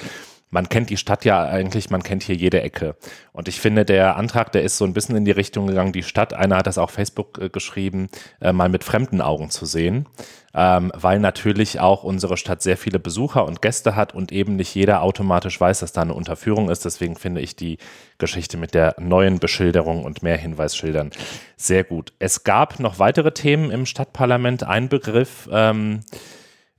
man 0.49 0.67
kennt 0.67 0.89
die 0.89 0.97
Stadt 0.97 1.25
ja 1.25 1.43
eigentlich, 1.43 1.89
man 1.89 2.03
kennt 2.03 2.23
hier 2.23 2.35
jede 2.35 2.61
Ecke. 2.61 2.95
Und 3.31 3.47
ich 3.47 3.59
finde, 3.59 3.85
der 3.85 4.17
Antrag, 4.17 4.51
der 4.51 4.63
ist 4.63 4.77
so 4.77 4.85
ein 4.85 4.93
bisschen 4.93 5.15
in 5.15 5.25
die 5.25 5.31
Richtung 5.31 5.67
gegangen, 5.67 5.93
die 5.93 6.03
Stadt, 6.03 6.33
einer 6.33 6.57
hat 6.57 6.67
das 6.67 6.77
auch 6.77 6.89
Facebook 6.89 7.37
äh, 7.39 7.49
geschrieben, 7.49 8.09
äh, 8.41 8.51
mal 8.51 8.69
mit 8.69 8.83
fremden 8.83 9.21
Augen 9.21 9.51
zu 9.51 9.65
sehen, 9.65 10.07
ähm, 10.55 10.91
weil 10.95 11.19
natürlich 11.19 11.79
auch 11.79 12.03
unsere 12.03 12.35
Stadt 12.35 12.63
sehr 12.63 12.77
viele 12.77 12.99
Besucher 12.99 13.45
und 13.45 13.61
Gäste 13.61 13.95
hat 13.95 14.15
und 14.15 14.31
eben 14.31 14.55
nicht 14.55 14.73
jeder 14.73 15.03
automatisch 15.03 15.59
weiß, 15.61 15.79
dass 15.79 15.91
da 15.91 16.01
eine 16.01 16.15
Unterführung 16.15 16.69
ist. 16.69 16.83
Deswegen 16.83 17.15
finde 17.15 17.41
ich 17.41 17.55
die 17.55 17.77
Geschichte 18.17 18.57
mit 18.57 18.73
der 18.73 18.95
neuen 18.97 19.39
Beschilderung 19.39 20.03
und 20.03 20.23
mehr 20.23 20.37
Hinweisschildern 20.37 21.11
sehr 21.57 21.83
gut. 21.83 22.13
Es 22.17 22.43
gab 22.43 22.79
noch 22.79 22.97
weitere 22.97 23.31
Themen 23.33 23.69
im 23.69 23.85
Stadtparlament. 23.85 24.63
Ein 24.63 24.89
Begriff, 24.89 25.47
ähm, 25.51 26.01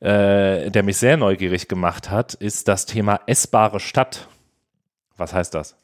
äh, 0.01 0.71
der 0.71 0.83
mich 0.83 0.97
sehr 0.97 1.17
neugierig 1.17 1.69
gemacht 1.69 2.11
hat, 2.11 2.35
ist 2.35 2.69
das 2.69 2.87
Thema 2.87 3.21
essbare 3.27 3.81
Stadt. 3.81 4.29
Was 5.17 5.35
heißt 5.35 5.55
das? 5.55 5.77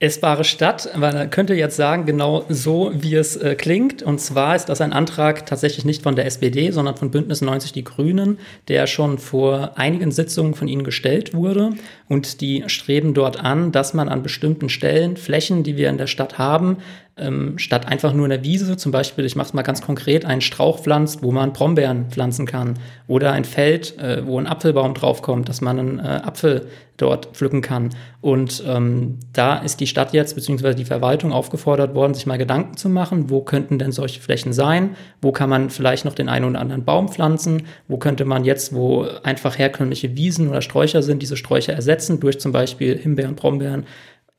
Essbare 0.00 0.42
Stadt, 0.42 0.90
man 0.98 1.30
könnte 1.30 1.54
jetzt 1.54 1.76
sagen, 1.76 2.04
genau 2.04 2.44
so, 2.48 2.90
wie 2.92 3.14
es 3.14 3.36
äh, 3.36 3.54
klingt. 3.54 4.02
Und 4.02 4.20
zwar 4.20 4.56
ist 4.56 4.66
das 4.66 4.80
ein 4.80 4.92
Antrag 4.92 5.46
tatsächlich 5.46 5.84
nicht 5.84 6.02
von 6.02 6.16
der 6.16 6.26
SPD, 6.26 6.72
sondern 6.72 6.96
von 6.96 7.12
Bündnis 7.12 7.40
90 7.42 7.72
Die 7.72 7.84
Grünen, 7.84 8.38
der 8.66 8.88
schon 8.88 9.18
vor 9.18 9.78
einigen 9.78 10.10
Sitzungen 10.10 10.54
von 10.54 10.66
ihnen 10.66 10.82
gestellt 10.82 11.32
wurde. 11.32 11.70
Und 12.08 12.40
die 12.40 12.64
streben 12.66 13.14
dort 13.14 13.38
an, 13.38 13.70
dass 13.70 13.94
man 13.94 14.08
an 14.08 14.24
bestimmten 14.24 14.68
Stellen 14.68 15.16
Flächen, 15.16 15.62
die 15.62 15.76
wir 15.76 15.88
in 15.88 15.98
der 15.98 16.08
Stadt 16.08 16.38
haben, 16.38 16.78
ähm, 17.16 17.58
statt 17.58 17.86
einfach 17.86 18.12
nur 18.12 18.24
eine 18.24 18.42
Wiese, 18.42 18.76
zum 18.76 18.90
Beispiel, 18.90 19.24
ich 19.24 19.36
mache 19.36 19.46
es 19.46 19.54
mal 19.54 19.62
ganz 19.62 19.82
konkret, 19.82 20.24
einen 20.24 20.40
Strauch 20.40 20.80
pflanzt, 20.80 21.22
wo 21.22 21.30
man 21.30 21.52
Brombeeren 21.52 22.06
pflanzen 22.10 22.44
kann. 22.44 22.74
Oder 23.06 23.32
ein 23.32 23.44
Feld, 23.44 23.98
äh, 23.98 24.26
wo 24.26 24.38
ein 24.38 24.48
Apfelbaum 24.48 24.94
draufkommt, 24.94 25.48
dass 25.48 25.60
man 25.60 25.78
einen 25.78 25.98
äh, 26.00 26.02
Apfel 26.02 26.66
dort 26.96 27.26
pflücken 27.26 27.62
kann. 27.62 27.90
Und 28.20 28.64
ähm, 28.66 29.18
da 29.32 29.56
ist 29.56 29.78
die 29.78 29.86
Stadt 29.86 30.12
jetzt, 30.12 30.34
beziehungsweise 30.34 30.76
die 30.76 30.84
Verwaltung 30.84 31.32
aufgefordert 31.32 31.94
worden, 31.94 32.14
sich 32.14 32.26
mal 32.26 32.38
Gedanken 32.38 32.76
zu 32.76 32.88
machen, 32.88 33.30
wo 33.30 33.42
könnten 33.42 33.78
denn 33.78 33.92
solche 33.92 34.20
Flächen 34.20 34.52
sein? 34.52 34.96
Wo 35.20 35.30
kann 35.30 35.50
man 35.50 35.70
vielleicht 35.70 36.04
noch 36.04 36.14
den 36.14 36.28
einen 36.28 36.46
oder 36.46 36.60
anderen 36.60 36.84
Baum 36.84 37.08
pflanzen? 37.08 37.62
Wo 37.86 37.96
könnte 37.96 38.24
man 38.24 38.44
jetzt, 38.44 38.74
wo 38.74 39.06
einfach 39.22 39.56
herkömmliche 39.56 40.16
Wiesen 40.16 40.48
oder 40.48 40.62
Sträucher 40.62 41.02
sind, 41.02 41.22
diese 41.22 41.36
Sträucher 41.36 41.74
ersetzen 41.74 42.18
durch 42.18 42.40
zum 42.40 42.50
Beispiel 42.50 42.98
Himbeeren, 42.98 43.36
Brombeeren 43.36 43.86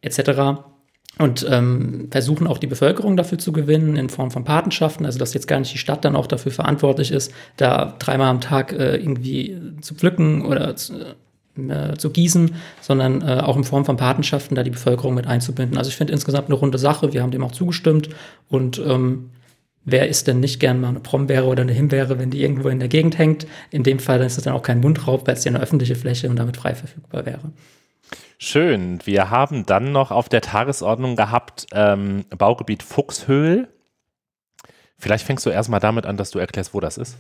etc 0.02 0.75
und 1.18 1.46
ähm, 1.50 2.08
versuchen 2.12 2.48
auch 2.48 2.58
die 2.58 2.68
Bevölkerung 2.68 3.16
dafür 3.16 3.38
zu 3.38 3.52
gewinnen 3.52 3.96
in 3.96 4.10
Form 4.10 4.32
von 4.32 4.44
Patenschaften, 4.44 5.06
also 5.06 5.18
dass 5.18 5.34
jetzt 5.34 5.48
gar 5.48 5.60
nicht 5.60 5.74
die 5.74 5.78
Stadt 5.78 6.04
dann 6.04 6.16
auch 6.16 6.28
dafür 6.28 6.52
verantwortlich 6.52 7.12
ist, 7.12 7.32
da 7.58 7.96
dreimal 8.00 8.30
am 8.30 8.42
Tag 8.42 8.74
äh, 8.74 8.98
irgendwie 8.98 9.58
zu 9.82 9.96
pflücken 9.96 10.46
oder 10.46 10.76
zu, 10.76 10.94
äh, 11.58 11.96
zu 11.98 12.10
gießen, 12.10 12.56
sondern 12.82 13.22
äh, 13.22 13.42
auch 13.42 13.56
in 13.56 13.64
Form 13.64 13.86
von 13.86 13.96
Patenschaften 13.96 14.56
da 14.56 14.64
die 14.64 14.72
Bevölkerung 14.72 15.14
mit 15.14 15.28
einzubinden. 15.28 15.78
Also 15.78 15.90
ich 15.90 15.96
finde 15.96 16.12
insgesamt 16.12 16.48
eine 16.48 16.56
runde 16.56 16.78
Sache, 16.78 17.14
wir 17.14 17.22
haben 17.22 17.32
dem 17.32 17.44
auch 17.44 17.54
zugestimmt 17.54 18.10
und 18.50 18.78
ähm, 18.86 19.30
wer 19.86 20.10
isst 20.10 20.28
denn 20.28 20.42
nicht 20.42 20.60
gern 20.60 20.82
mal 20.82 20.90
eine 20.90 21.00
Brombeere 21.00 21.46
oder 21.46 21.62
eine 21.62 21.72
Himbeere, 21.72 22.20
wenn 22.20 22.32
die 22.32 22.42
irgendwo 22.42 22.68
in 22.68 22.80
der 22.80 22.90
Gegend 22.90 23.18
hängt? 23.18 23.48
In 23.72 23.84
dem 23.84 24.00
Fall 24.00 24.22
ist 24.22 24.38
es 24.38 24.44
dann 24.44 24.54
auch 24.54 24.64
kein 24.64 24.82
Mundraub, 24.82 25.28
weil 25.28 25.36
es 25.36 25.46
ja 25.46 25.52
eine 25.52 25.62
öffentliche 25.62 25.96
Fläche 25.96 26.30
und 26.30 26.36
damit 26.36 26.58
frei 26.58 26.76
verfügbar 26.76 27.26
wäre. 27.26 27.52
Schön. 28.38 29.00
Wir 29.06 29.30
haben 29.30 29.66
dann 29.66 29.92
noch 29.92 30.12
auf 30.12 30.30
der 30.30 30.42
Tagesordnung 30.42 31.16
gehabt 31.16 31.68
ähm, 31.72 32.26
Baugebiet 32.38 32.84
Fuchshöhl. 32.84 33.68
Vielleicht 34.98 35.26
fängst 35.26 35.46
du 35.46 35.50
erstmal 35.50 35.80
damit 35.80 36.06
an, 36.06 36.18
dass 36.18 36.32
du 36.32 36.40
erklärst, 36.40 36.74
wo 36.74 36.80
das 36.80 36.98
ist. 36.98 37.18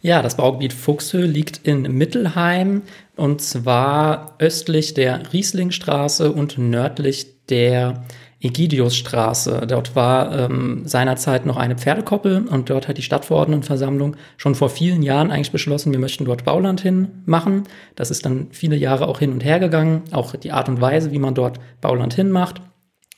Ja, 0.00 0.22
das 0.22 0.36
Baugebiet 0.36 0.72
Fuchshöhl 0.72 1.24
liegt 1.24 1.66
in 1.66 1.82
Mittelheim 1.82 2.82
und 3.16 3.42
zwar 3.42 4.36
östlich 4.38 4.94
der 4.94 5.32
Rieslingstraße 5.32 6.30
und 6.30 6.56
nördlich 6.56 7.46
der 7.46 8.04
Egidiusstraße. 8.40 9.66
Dort 9.66 9.96
war 9.96 10.36
ähm, 10.38 10.82
seinerzeit 10.84 11.44
noch 11.44 11.56
eine 11.56 11.76
Pferdekoppel 11.76 12.46
und 12.46 12.70
dort 12.70 12.86
hat 12.86 12.96
die 12.96 13.02
Stadtverordnetenversammlung 13.02 14.16
schon 14.36 14.54
vor 14.54 14.70
vielen 14.70 15.02
Jahren 15.02 15.30
eigentlich 15.30 15.50
beschlossen, 15.50 15.92
wir 15.92 15.98
möchten 15.98 16.24
dort 16.24 16.44
Bauland 16.44 16.80
hinmachen. 16.80 17.64
Das 17.96 18.10
ist 18.10 18.24
dann 18.24 18.48
viele 18.52 18.76
Jahre 18.76 19.08
auch 19.08 19.18
hin 19.18 19.32
und 19.32 19.44
her 19.44 19.58
gegangen, 19.58 20.02
auch 20.12 20.36
die 20.36 20.52
Art 20.52 20.68
und 20.68 20.80
Weise, 20.80 21.10
wie 21.10 21.18
man 21.18 21.34
dort 21.34 21.58
Bauland 21.80 22.14
hinmacht. 22.14 22.60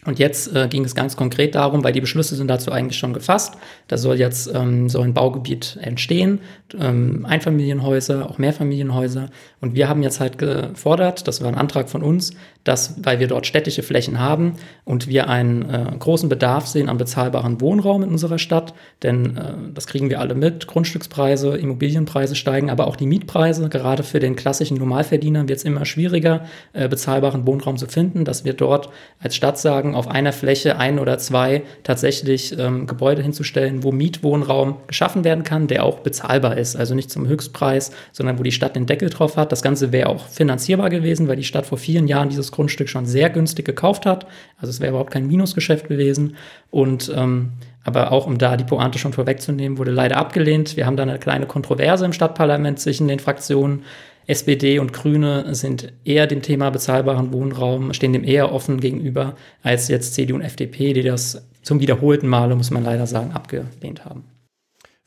Und 0.07 0.19
jetzt 0.19 0.54
äh, 0.54 0.66
ging 0.69 0.85
es 0.85 0.95
ganz 0.95 1.14
konkret 1.14 1.54
darum, 1.54 1.85
weil 1.85 1.92
die 1.92 2.00
Beschlüsse 2.00 2.35
sind 2.35 2.49
dazu 2.49 2.73
eigentlich 2.73 2.99
schon 2.99 3.12
gefasst. 3.12 3.54
Da 3.87 3.99
soll 3.99 4.16
jetzt 4.16 4.50
ähm, 4.54 4.88
so 4.88 5.02
ein 5.02 5.12
Baugebiet 5.12 5.78
entstehen, 5.83 6.40
ähm, 6.78 7.26
Einfamilienhäuser, 7.28 8.30
auch 8.30 8.38
Mehrfamilienhäuser. 8.38 9.28
Und 9.61 9.75
wir 9.75 9.90
haben 9.90 10.02
jetzt 10.02 10.19
halt 10.19 10.38
gefordert, 10.38 11.28
das 11.28 11.42
war 11.42 11.49
ein 11.49 11.54
Antrag 11.54 11.90
von 11.90 12.02
uns, 12.02 12.33
dass, 12.64 12.95
weil 13.04 13.21
wir 13.21 13.26
dort 13.26 13.47
städtische 13.47 13.83
Flächen 13.83 14.19
haben 14.19 14.54
und 14.85 15.07
wir 15.07 15.28
einen 15.28 15.69
äh, 15.69 15.92
großen 15.99 16.28
Bedarf 16.28 16.66
sehen 16.66 16.88
an 16.88 16.99
bezahlbaren 16.99 17.61
Wohnraum 17.61 18.02
in 18.02 18.11
unserer 18.11 18.38
Stadt, 18.38 18.75
denn 19.02 19.37
äh, 19.37 19.52
das 19.75 19.87
kriegen 19.87 20.11
wir 20.11 20.21
alle 20.21 20.35
mit, 20.35 20.66
Grundstückspreise, 20.66 21.57
Immobilienpreise 21.57 22.37
steigen, 22.37 22.71
aber 22.71 22.87
auch 22.87 22.97
die 22.97 23.07
Mietpreise, 23.07 23.69
gerade 23.71 24.02
für 24.02 24.21
den 24.21 24.37
klassischen 24.37 24.76
Normalverdiener 24.76 25.49
wird 25.49 25.59
es 25.59 25.64
immer 25.64 25.87
schwieriger, 25.87 26.45
äh, 26.75 26.88
bezahlbaren 26.88 27.47
Wohnraum 27.47 27.78
zu 27.78 27.87
finden, 27.87 28.25
dass 28.25 28.45
wir 28.45 28.52
dort 28.52 28.90
als 29.21 29.37
Stadt 29.37 29.59
sagen, 29.59 29.90
Gedanken, 29.91 29.95
auf 29.95 30.09
einer 30.09 30.33
Fläche 30.33 30.79
ein 30.79 30.99
oder 30.99 31.19
zwei 31.19 31.63
tatsächlich 31.83 32.57
ähm, 32.59 32.87
Gebäude 32.87 33.23
hinzustellen, 33.23 33.83
wo 33.83 33.93
Mietwohnraum 33.93 34.77
geschaffen 34.87 35.25
werden 35.25 35.45
kann, 35.45 35.67
der 35.67 35.85
auch 35.85 36.01
bezahlbar 36.01 36.57
ist. 36.57 36.77
Also 36.77 36.95
nicht 36.95 37.11
zum 37.11 37.27
Höchstpreis, 37.27 37.93
sondern 38.13 38.39
wo 38.39 38.43
die 38.43 38.53
Stadt 38.53 38.77
den 38.77 38.87
Deckel 38.87 39.11
drauf 39.11 39.37
hat. 39.37 39.53
Das 39.53 39.63
Ganze 39.63 39.93
wäre 39.93 40.09
auch 40.09 40.27
finanzierbar 40.27 40.91
gewesen, 40.91 41.29
weil 41.29 41.37
die 41.37 41.45
Stadt 41.45 41.67
vor 41.67 41.79
vielen 41.79 42.09
Jahren 42.09 42.29
dieses 42.29 42.53
Grundstück 42.53 42.89
schon 42.89 43.07
sehr 43.07 43.31
günstig 43.31 43.65
gekauft 43.65 44.07
hat. 44.07 44.27
Also 44.59 44.71
es 44.71 44.81
wäre 44.81 44.91
überhaupt 44.91 45.13
kein 45.13 45.27
Minusgeschäft 45.27 45.89
gewesen. 45.89 46.37
Und 46.71 47.13
ähm, 47.15 47.53
aber 47.85 48.13
auch 48.13 48.27
um 48.27 48.39
da 48.39 48.57
die 48.57 48.65
Pointe 48.65 48.99
schon 48.99 49.13
vorwegzunehmen, 49.13 49.79
wurde 49.79 49.91
leider 49.91 50.17
abgelehnt. 50.17 50.77
Wir 50.77 50.87
haben 50.87 50.97
da 50.97 51.03
eine 51.03 51.19
kleine 51.19 51.47
Kontroverse 51.47 52.05
im 52.05 52.13
Stadtparlament 52.13 52.79
zwischen 52.79 53.09
den 53.09 53.19
Fraktionen. 53.19 53.85
SPD 54.27 54.79
und 54.79 54.93
Grüne 54.93 55.55
sind 55.55 55.93
eher 56.05 56.27
dem 56.27 56.43
Thema 56.43 56.71
bezahlbaren 56.71 57.33
Wohnraum, 57.33 57.93
stehen 57.95 58.13
dem 58.13 58.23
eher 58.23 58.53
offen 58.53 58.81
gegenüber 58.81 59.35
als 59.63 59.89
jetzt 59.89 60.15
CDU 60.15 60.37
und 60.37 60.43
FDP, 60.43 60.93
die 60.93 61.03
das 61.03 61.47
zum 61.63 61.81
wiederholten 61.81 62.29
Male, 62.29 62.55
muss 62.55 62.71
man 62.71 62.85
leider 62.85 63.07
sagen, 63.07 63.33
abgelehnt 63.33 64.05
haben. 64.05 64.25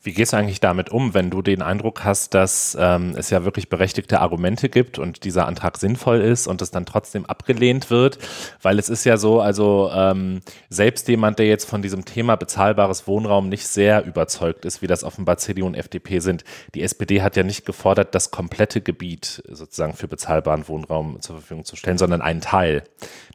Wie 0.04 0.12
gehst 0.12 0.34
du 0.34 0.36
eigentlich 0.36 0.60
damit 0.60 0.90
um, 0.90 1.14
wenn 1.14 1.30
du 1.30 1.40
den 1.40 1.62
Eindruck 1.62 2.04
hast, 2.04 2.34
dass 2.34 2.76
ähm, 2.78 3.14
es 3.16 3.30
ja 3.30 3.46
wirklich 3.46 3.70
berechtigte 3.70 4.20
Argumente 4.20 4.68
gibt 4.68 4.98
und 4.98 5.24
dieser 5.24 5.46
Antrag 5.46 5.78
sinnvoll 5.78 6.20
ist 6.20 6.46
und 6.46 6.60
es 6.60 6.70
dann 6.70 6.84
trotzdem 6.84 7.24
abgelehnt 7.24 7.88
wird? 7.88 8.18
Weil 8.60 8.78
es 8.78 8.90
ist 8.90 9.04
ja 9.04 9.16
so, 9.16 9.40
also 9.40 9.90
ähm, 9.94 10.42
selbst 10.68 11.08
jemand, 11.08 11.38
der 11.38 11.46
jetzt 11.46 11.64
von 11.64 11.80
diesem 11.80 12.04
Thema 12.04 12.36
bezahlbares 12.36 13.06
Wohnraum 13.06 13.48
nicht 13.48 13.66
sehr 13.66 14.04
überzeugt 14.04 14.66
ist, 14.66 14.82
wie 14.82 14.86
das 14.86 15.04
offenbar 15.04 15.38
CDU 15.38 15.64
und 15.64 15.74
FDP 15.74 16.18
sind, 16.18 16.44
die 16.74 16.82
SPD 16.82 17.22
hat 17.22 17.34
ja 17.36 17.42
nicht 17.42 17.64
gefordert, 17.64 18.14
das 18.14 18.30
komplette 18.30 18.82
Gebiet 18.82 19.42
sozusagen 19.48 19.94
für 19.94 20.06
bezahlbaren 20.06 20.68
Wohnraum 20.68 21.22
zur 21.22 21.36
Verfügung 21.36 21.64
zu 21.64 21.76
stellen, 21.76 21.96
sondern 21.96 22.20
einen 22.20 22.42
Teil. 22.42 22.84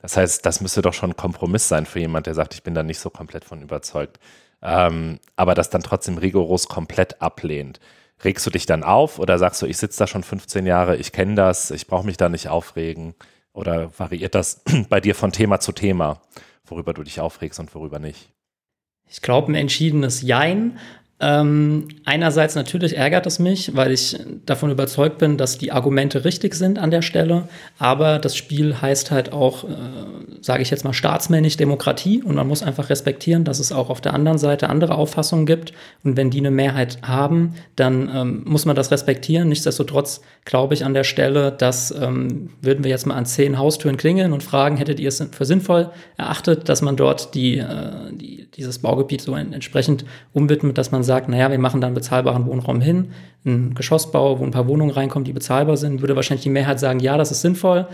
Das 0.03 0.17
heißt, 0.17 0.45
das 0.45 0.61
müsste 0.61 0.83
doch 0.83 0.93
schon 0.93 1.09
ein 1.11 1.17
Kompromiss 1.17 1.67
sein 1.67 1.87
für 1.87 1.99
jemand, 1.99 2.27
der 2.27 2.35
sagt, 2.35 2.53
ich 2.53 2.61
bin 2.61 2.75
da 2.75 2.83
nicht 2.83 2.99
so 2.99 3.09
komplett 3.09 3.43
von 3.43 3.63
überzeugt 3.63 4.19
ähm, 4.61 5.19
aber 5.35 5.55
das 5.55 5.69
dann 5.69 5.83
trotzdem 5.83 6.17
rigoros 6.17 6.67
komplett 6.67 7.21
ablehnt. 7.21 7.79
Regst 8.23 8.45
du 8.45 8.49
dich 8.49 8.65
dann 8.65 8.83
auf 8.83 9.19
oder 9.19 9.37
sagst 9.37 9.61
du, 9.61 9.65
ich 9.65 9.77
sitze 9.77 9.99
da 9.99 10.07
schon 10.07 10.23
15 10.23 10.65
Jahre, 10.65 10.97
ich 10.97 11.11
kenne 11.11 11.35
das, 11.35 11.71
ich 11.71 11.87
brauche 11.87 12.05
mich 12.05 12.17
da 12.17 12.27
nicht 12.29 12.49
aufregen? 12.49 13.15
Oder 13.53 13.91
variiert 13.97 14.35
das 14.35 14.61
bei 14.89 14.99
dir 14.99 15.15
von 15.15 15.31
Thema 15.31 15.59
zu 15.59 15.71
Thema, 15.71 16.21
worüber 16.65 16.93
du 16.93 17.03
dich 17.03 17.19
aufregst 17.19 17.59
und 17.59 17.73
worüber 17.73 17.99
nicht? 17.99 18.29
Ich 19.09 19.21
glaube, 19.21 19.51
ein 19.51 19.55
entschiedenes 19.55 20.21
Jein. 20.21 20.79
Ähm, 21.21 21.89
einerseits 22.05 22.55
natürlich 22.55 22.95
ärgert 22.95 23.25
es 23.25 23.39
mich, 23.39 23.75
weil 23.75 23.91
ich 23.91 24.17
davon 24.45 24.71
überzeugt 24.71 25.17
bin, 25.17 25.35
dass 25.35 25.57
die 25.57 25.71
Argumente 25.71 26.23
richtig 26.23 26.55
sind 26.55 26.79
an 26.79 26.91
der 26.91 27.01
Stelle. 27.01 27.49
Aber 27.77 28.19
das 28.19 28.37
Spiel 28.37 28.81
heißt 28.81 29.11
halt 29.11 29.33
auch, 29.33 29.65
äh, 29.65 29.67
sage 30.39 30.61
ich 30.61 30.69
jetzt 30.69 30.85
mal, 30.85 30.93
staatsmännisch 30.93 31.57
Demokratie. 31.57 32.23
Und 32.23 32.35
man 32.35 32.47
muss 32.47 32.63
einfach 32.63 32.89
respektieren, 32.89 33.43
dass 33.43 33.59
es 33.59 33.73
auch 33.73 33.89
auf 33.89 33.99
der 33.99 34.13
anderen 34.13 34.37
Seite 34.37 34.69
andere 34.69 34.95
Auffassungen 34.95 35.45
gibt. 35.45 35.73
Und 36.05 36.15
wenn 36.15 36.29
die 36.29 36.39
eine 36.39 36.51
Mehrheit 36.51 36.99
haben, 37.01 37.55
dann 37.75 38.09
ähm, 38.13 38.43
muss 38.45 38.65
man 38.65 38.77
das 38.77 38.89
respektieren. 38.89 39.49
Nichtsdestotrotz 39.49 40.21
glaube 40.45 40.73
ich 40.73 40.85
an 40.85 40.93
der 40.93 41.03
Stelle, 41.03 41.51
dass 41.51 41.91
ähm, 41.91 42.51
würden 42.61 42.85
wir 42.85 42.91
jetzt 42.91 43.05
mal 43.05 43.15
an 43.15 43.25
zehn 43.25 43.57
Haustüren 43.57 43.97
klingeln 43.97 44.31
und 44.31 44.41
fragen, 44.41 44.77
hättet 44.77 45.01
ihr 45.01 45.09
es 45.09 45.21
für 45.31 45.45
sinnvoll 45.45 45.89
erachtet, 46.15 46.69
dass 46.69 46.81
man 46.81 46.95
dort 46.95 47.35
die, 47.35 47.57
äh, 47.57 48.13
die 48.13 48.47
dieses 48.55 48.79
Baugebiet 48.79 49.21
so 49.21 49.35
entsprechend 49.35 50.05
umwidmet, 50.33 50.77
dass 50.77 50.91
man 50.91 51.03
sagt, 51.09 51.27
naja, 51.27 51.51
wir 51.51 51.59
machen 51.59 51.81
dann 51.81 51.93
bezahlbaren 51.93 52.45
Wohnraum 52.45 52.79
hin, 52.79 53.11
einen 53.43 53.73
Geschossbau, 53.73 54.39
wo 54.39 54.43
ein 54.45 54.51
paar 54.51 54.67
Wohnungen 54.67 54.91
reinkommen, 54.91 55.25
die 55.25 55.33
bezahlbar 55.33 55.75
sind, 55.75 56.01
würde 56.01 56.15
wahrscheinlich 56.15 56.43
die 56.43 56.49
Mehrheit 56.49 56.79
sagen, 56.79 56.99
ja, 56.99 57.17
das 57.17 57.31
ist 57.31 57.41
sinnvoll. 57.41 57.87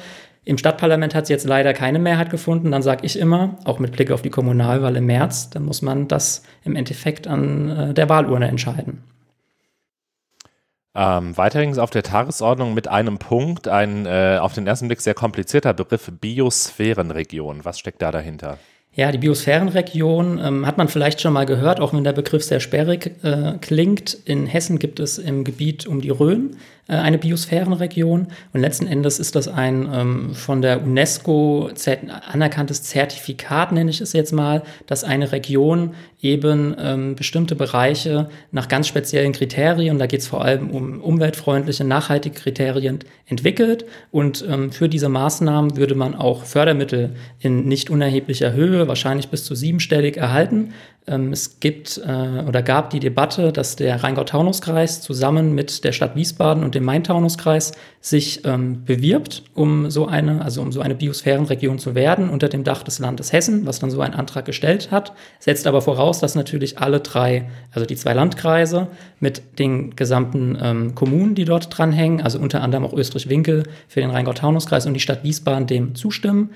Im 0.44 0.60
Stadtparlament 0.60 1.16
hat 1.16 1.24
es 1.24 1.30
jetzt 1.30 1.48
leider 1.48 1.74
keine 1.74 1.98
Mehrheit 1.98 2.30
gefunden. 2.30 2.72
Dann 2.72 2.84
sage 2.84 3.06
ich 3.06 3.18
immer, 3.18 3.58
auch 3.64 3.80
mit 3.80 3.94
Blick 3.94 4.12
auf 4.12 4.22
die 4.22 4.30
Kommunalwahl 4.30 4.96
im 4.96 5.08
März, 5.08 5.50
dann 5.50 5.66
muss 5.66 5.82
man 5.82 6.08
das 6.08 6.44
im 6.64 6.76
Endeffekt 6.76 7.26
an 7.28 7.70
äh, 7.70 7.94
der 7.96 8.10
Wahlurne 8.10 8.48
entscheiden. 8.48 9.02
Ähm, 10.98 11.36
weiterhin 11.36 11.78
auf 11.80 11.90
der 11.90 12.04
Tagesordnung 12.04 12.74
mit 12.74 12.88
einem 12.88 13.18
Punkt, 13.18 13.68
ein 13.68 14.06
äh, 14.06 14.38
auf 14.40 14.54
den 14.54 14.68
ersten 14.68 14.88
Blick 14.88 15.02
sehr 15.02 15.16
komplizierter 15.16 15.74
Begriff 15.74 16.12
Biosphärenregion. 16.22 17.66
Was 17.66 17.80
steckt 17.80 18.02
da 18.02 18.12
dahinter? 18.12 18.60
Ja, 18.96 19.12
die 19.12 19.18
Biosphärenregion 19.18 20.40
ähm, 20.42 20.66
hat 20.66 20.78
man 20.78 20.88
vielleicht 20.88 21.20
schon 21.20 21.34
mal 21.34 21.46
gehört, 21.46 21.82
auch 21.82 21.94
wenn 21.94 22.06
der 22.06 22.14
Begriff 22.14 22.44
sehr 22.44 22.62
sperrig 22.62 23.12
äh, 23.24 23.58
klingt. 23.60 24.18
In 24.24 24.48
Hessen 24.48 24.80
gibt 24.80 25.02
es 25.02 25.18
im 25.18 25.44
Gebiet 25.44 25.86
um 25.86 26.00
die 26.00 26.12
Rhön 26.12 26.56
eine 26.94 27.18
Biosphärenregion. 27.18 28.28
Und 28.54 28.60
letzten 28.60 28.88
Endes 28.88 29.20
ist 29.20 29.36
das 29.36 29.48
ein 29.48 29.90
ähm, 29.92 30.36
von 30.36 30.62
der 30.62 30.84
UNESCO 30.84 31.70
anerkanntes 32.32 32.84
Zertifikat, 32.84 33.72
nenne 33.72 33.90
ich 33.90 34.02
es 34.02 34.14
jetzt 34.14 34.34
mal, 34.34 34.64
dass 34.86 35.04
eine 35.04 35.32
Region 35.32 35.96
eben 36.22 36.76
ähm, 36.80 37.16
bestimmte 37.16 37.56
Bereiche 37.56 38.30
nach 38.52 38.68
ganz 38.68 38.88
speziellen 38.88 39.32
Kriterien, 39.32 40.00
da 40.00 40.08
geht 40.08 40.22
es 40.22 40.28
vor 40.28 40.44
allem 40.44 40.70
um 40.72 41.02
umweltfreundliche, 41.02 41.84
nachhaltige 41.84 42.36
Kriterien, 42.36 43.00
entwickelt. 43.28 43.86
Und 44.12 44.46
ähm, 44.48 44.72
für 44.72 44.90
diese 44.90 45.10
Maßnahmen 45.10 45.78
würde 45.78 45.96
man 45.96 46.16
auch 46.16 46.44
Fördermittel 46.44 47.16
in 47.40 47.68
nicht 47.68 47.90
unerheblicher 47.90 48.54
Höhe, 48.54 48.88
wahrscheinlich 48.88 49.30
bis 49.30 49.44
zu 49.44 49.56
siebenstellig, 49.56 50.18
erhalten. 50.18 50.74
Ähm, 51.08 51.32
es 51.32 51.60
gibt 51.60 52.02
äh, 52.04 52.44
oder 52.48 52.64
gab 52.64 52.90
die 52.90 53.00
Debatte, 53.00 53.52
dass 53.52 53.76
der 53.76 54.04
Rheingau-Taunus-Kreis 54.04 55.02
zusammen 55.02 55.54
mit 55.54 55.84
der 55.84 55.92
Stadt 55.92 56.16
Wiesbaden 56.16 56.64
und 56.64 56.74
dem 56.74 56.84
Main-Taunus-Kreis 56.84 57.74
sich 58.02 58.44
ähm, 58.46 58.84
bewirbt, 58.86 59.44
um 59.54 59.92
so 59.92 60.08
eine, 60.08 60.44
also 60.44 60.62
um 60.62 60.72
so 60.72 60.82
eine 60.82 60.96
Biosphärenregion 60.96 61.78
zu 61.78 61.94
werden 61.94 62.30
unter 62.30 62.50
dem 62.50 62.64
Dach 62.64 62.82
des 62.82 63.00
Landes 63.00 63.32
Hessen, 63.32 63.66
was 63.66 63.80
dann 63.80 63.92
so 63.92 64.02
einen 64.02 64.16
Antrag 64.16 64.46
gestellt 64.46 64.90
hat, 64.90 65.14
setzt 65.40 65.68
aber 65.68 65.82
voraus, 65.82 66.20
dass 66.20 66.34
natürlich 66.34 66.80
alle 66.80 67.00
drei, 67.00 67.50
also 67.72 67.86
die 67.86 67.96
zwei 67.96 68.14
Landkreise 68.14 68.88
mit 69.20 69.60
den 69.60 69.96
gesamten 69.96 70.58
ähm, 70.60 70.96
Kommunen, 70.96 71.36
die 71.36 71.46
dort 71.46 71.76
dranhängen, 71.76 72.22
also 72.22 72.40
unter 72.40 72.62
anderem 72.62 72.84
auch 72.84 72.94
Österreich-Winkel 72.94 73.64
für 73.88 74.02
den 74.02 74.10
Rheingau-Taunus-Kreis 74.10 74.88
und 74.88 74.96
die 74.96 75.00
Stadt 75.00 75.24
Wiesbaden 75.24 75.68
dem 75.68 75.94
zustimmen. 75.94 76.50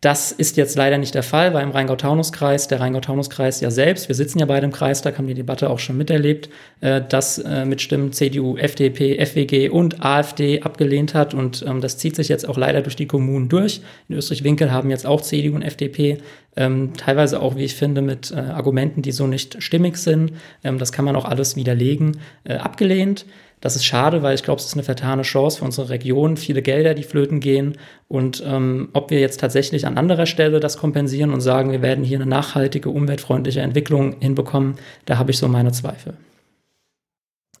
Das 0.00 0.30
ist 0.30 0.56
jetzt 0.56 0.76
leider 0.76 0.96
nicht 0.96 1.16
der 1.16 1.24
Fall, 1.24 1.54
weil 1.54 1.64
im 1.64 1.72
Rheingau-Taunus-Kreis, 1.72 2.68
der 2.68 2.78
Rheingau-Taunus-Kreis 2.78 3.60
ja 3.60 3.72
selbst, 3.72 4.06
wir 4.06 4.14
sitzen 4.14 4.38
ja 4.38 4.46
beide 4.46 4.64
im 4.64 4.70
Kreistag, 4.70 5.18
haben 5.18 5.26
die 5.26 5.34
Debatte 5.34 5.68
auch 5.70 5.80
schon 5.80 5.96
miterlebt, 5.96 6.48
äh, 6.80 7.02
das 7.08 7.38
äh, 7.38 7.64
mit 7.64 7.80
Stimmen 7.80 8.12
CDU, 8.12 8.56
FDP, 8.56 9.18
FWG 9.18 9.70
und 9.70 10.04
AfD 10.04 10.62
abgelehnt 10.62 11.14
hat. 11.14 11.34
Und 11.34 11.64
ähm, 11.66 11.80
das 11.80 11.98
zieht 11.98 12.14
sich 12.14 12.28
jetzt 12.28 12.48
auch 12.48 12.56
leider 12.56 12.82
durch 12.82 12.94
die 12.94 13.06
Kommunen 13.06 13.48
durch. 13.48 13.80
In 14.08 14.14
Österreich-Winkel 14.14 14.70
haben 14.70 14.90
jetzt 14.90 15.04
auch 15.04 15.20
CDU 15.20 15.56
und 15.56 15.62
FDP 15.62 16.18
ähm, 16.54 16.92
teilweise 16.96 17.42
auch, 17.42 17.56
wie 17.56 17.64
ich 17.64 17.74
finde, 17.74 18.00
mit 18.00 18.30
äh, 18.30 18.36
Argumenten, 18.36 19.02
die 19.02 19.12
so 19.12 19.26
nicht 19.26 19.60
stimmig 19.60 19.96
sind. 19.96 20.32
Ähm, 20.62 20.78
das 20.78 20.92
kann 20.92 21.04
man 21.04 21.16
auch 21.16 21.24
alles 21.24 21.56
widerlegen, 21.56 22.20
äh, 22.44 22.54
abgelehnt. 22.54 23.26
Das 23.60 23.76
ist 23.76 23.84
schade, 23.84 24.22
weil 24.22 24.34
ich 24.34 24.42
glaube, 24.42 24.60
es 24.60 24.66
ist 24.66 24.74
eine 24.74 24.82
vertane 24.82 25.22
Chance 25.22 25.58
für 25.58 25.64
unsere 25.64 25.88
Region, 25.88 26.36
viele 26.36 26.62
Gelder, 26.62 26.94
die 26.94 27.02
flöten 27.02 27.40
gehen. 27.40 27.76
Und 28.06 28.42
ähm, 28.46 28.90
ob 28.92 29.10
wir 29.10 29.20
jetzt 29.20 29.40
tatsächlich 29.40 29.86
an 29.86 29.98
anderer 29.98 30.26
Stelle 30.26 30.60
das 30.60 30.78
kompensieren 30.78 31.32
und 31.32 31.40
sagen, 31.40 31.72
wir 31.72 31.82
werden 31.82 32.04
hier 32.04 32.18
eine 32.18 32.26
nachhaltige, 32.26 32.90
umweltfreundliche 32.90 33.60
Entwicklung 33.60 34.20
hinbekommen, 34.20 34.76
da 35.06 35.18
habe 35.18 35.30
ich 35.30 35.38
so 35.38 35.48
meine 35.48 35.72
Zweifel. 35.72 36.16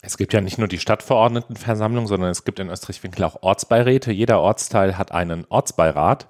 Es 0.00 0.16
gibt 0.16 0.32
ja 0.32 0.40
nicht 0.40 0.58
nur 0.58 0.68
die 0.68 0.78
Stadtverordnetenversammlung, 0.78 2.06
sondern 2.06 2.30
es 2.30 2.44
gibt 2.44 2.60
in 2.60 2.68
Österreich-Winkel 2.68 3.24
auch 3.24 3.42
Ortsbeiräte. 3.42 4.12
Jeder 4.12 4.40
Ortsteil 4.40 4.96
hat 4.96 5.10
einen 5.12 5.44
Ortsbeirat. 5.48 6.28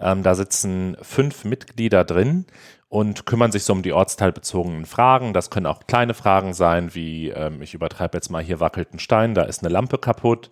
Ähm, 0.00 0.22
da 0.22 0.34
sitzen 0.34 0.96
fünf 1.02 1.44
Mitglieder 1.44 2.04
drin 2.04 2.46
und 2.90 3.24
kümmern 3.24 3.52
sich 3.52 3.62
so 3.62 3.72
um 3.72 3.82
die 3.82 3.92
ortsteilbezogenen 3.92 4.84
Fragen. 4.84 5.32
Das 5.32 5.48
können 5.48 5.66
auch 5.66 5.86
kleine 5.86 6.12
Fragen 6.12 6.52
sein, 6.52 6.92
wie 6.92 7.30
ähm, 7.30 7.62
ich 7.62 7.72
übertreibe 7.72 8.18
jetzt 8.18 8.30
mal, 8.30 8.42
hier 8.42 8.60
wackelt 8.60 8.92
ein 8.92 8.98
Stein, 8.98 9.32
da 9.32 9.42
ist 9.42 9.62
eine 9.62 9.72
Lampe 9.72 9.96
kaputt. 9.96 10.50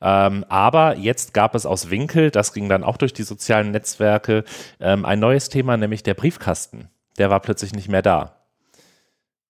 Ähm, 0.00 0.44
aber 0.48 0.96
jetzt 0.96 1.32
gab 1.32 1.54
es 1.54 1.66
aus 1.66 1.90
Winkel, 1.90 2.30
das 2.30 2.52
ging 2.52 2.68
dann 2.68 2.84
auch 2.84 2.98
durch 2.98 3.14
die 3.14 3.22
sozialen 3.22 3.70
Netzwerke, 3.70 4.44
ähm, 4.80 5.06
ein 5.06 5.18
neues 5.18 5.48
Thema, 5.48 5.76
nämlich 5.76 6.02
der 6.02 6.14
Briefkasten. 6.14 6.90
Der 7.16 7.30
war 7.30 7.40
plötzlich 7.40 7.72
nicht 7.74 7.88
mehr 7.88 8.02
da. 8.02 8.36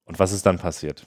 Und 0.04 0.20
was 0.20 0.32
ist 0.32 0.46
dann 0.46 0.58
passiert? 0.58 1.06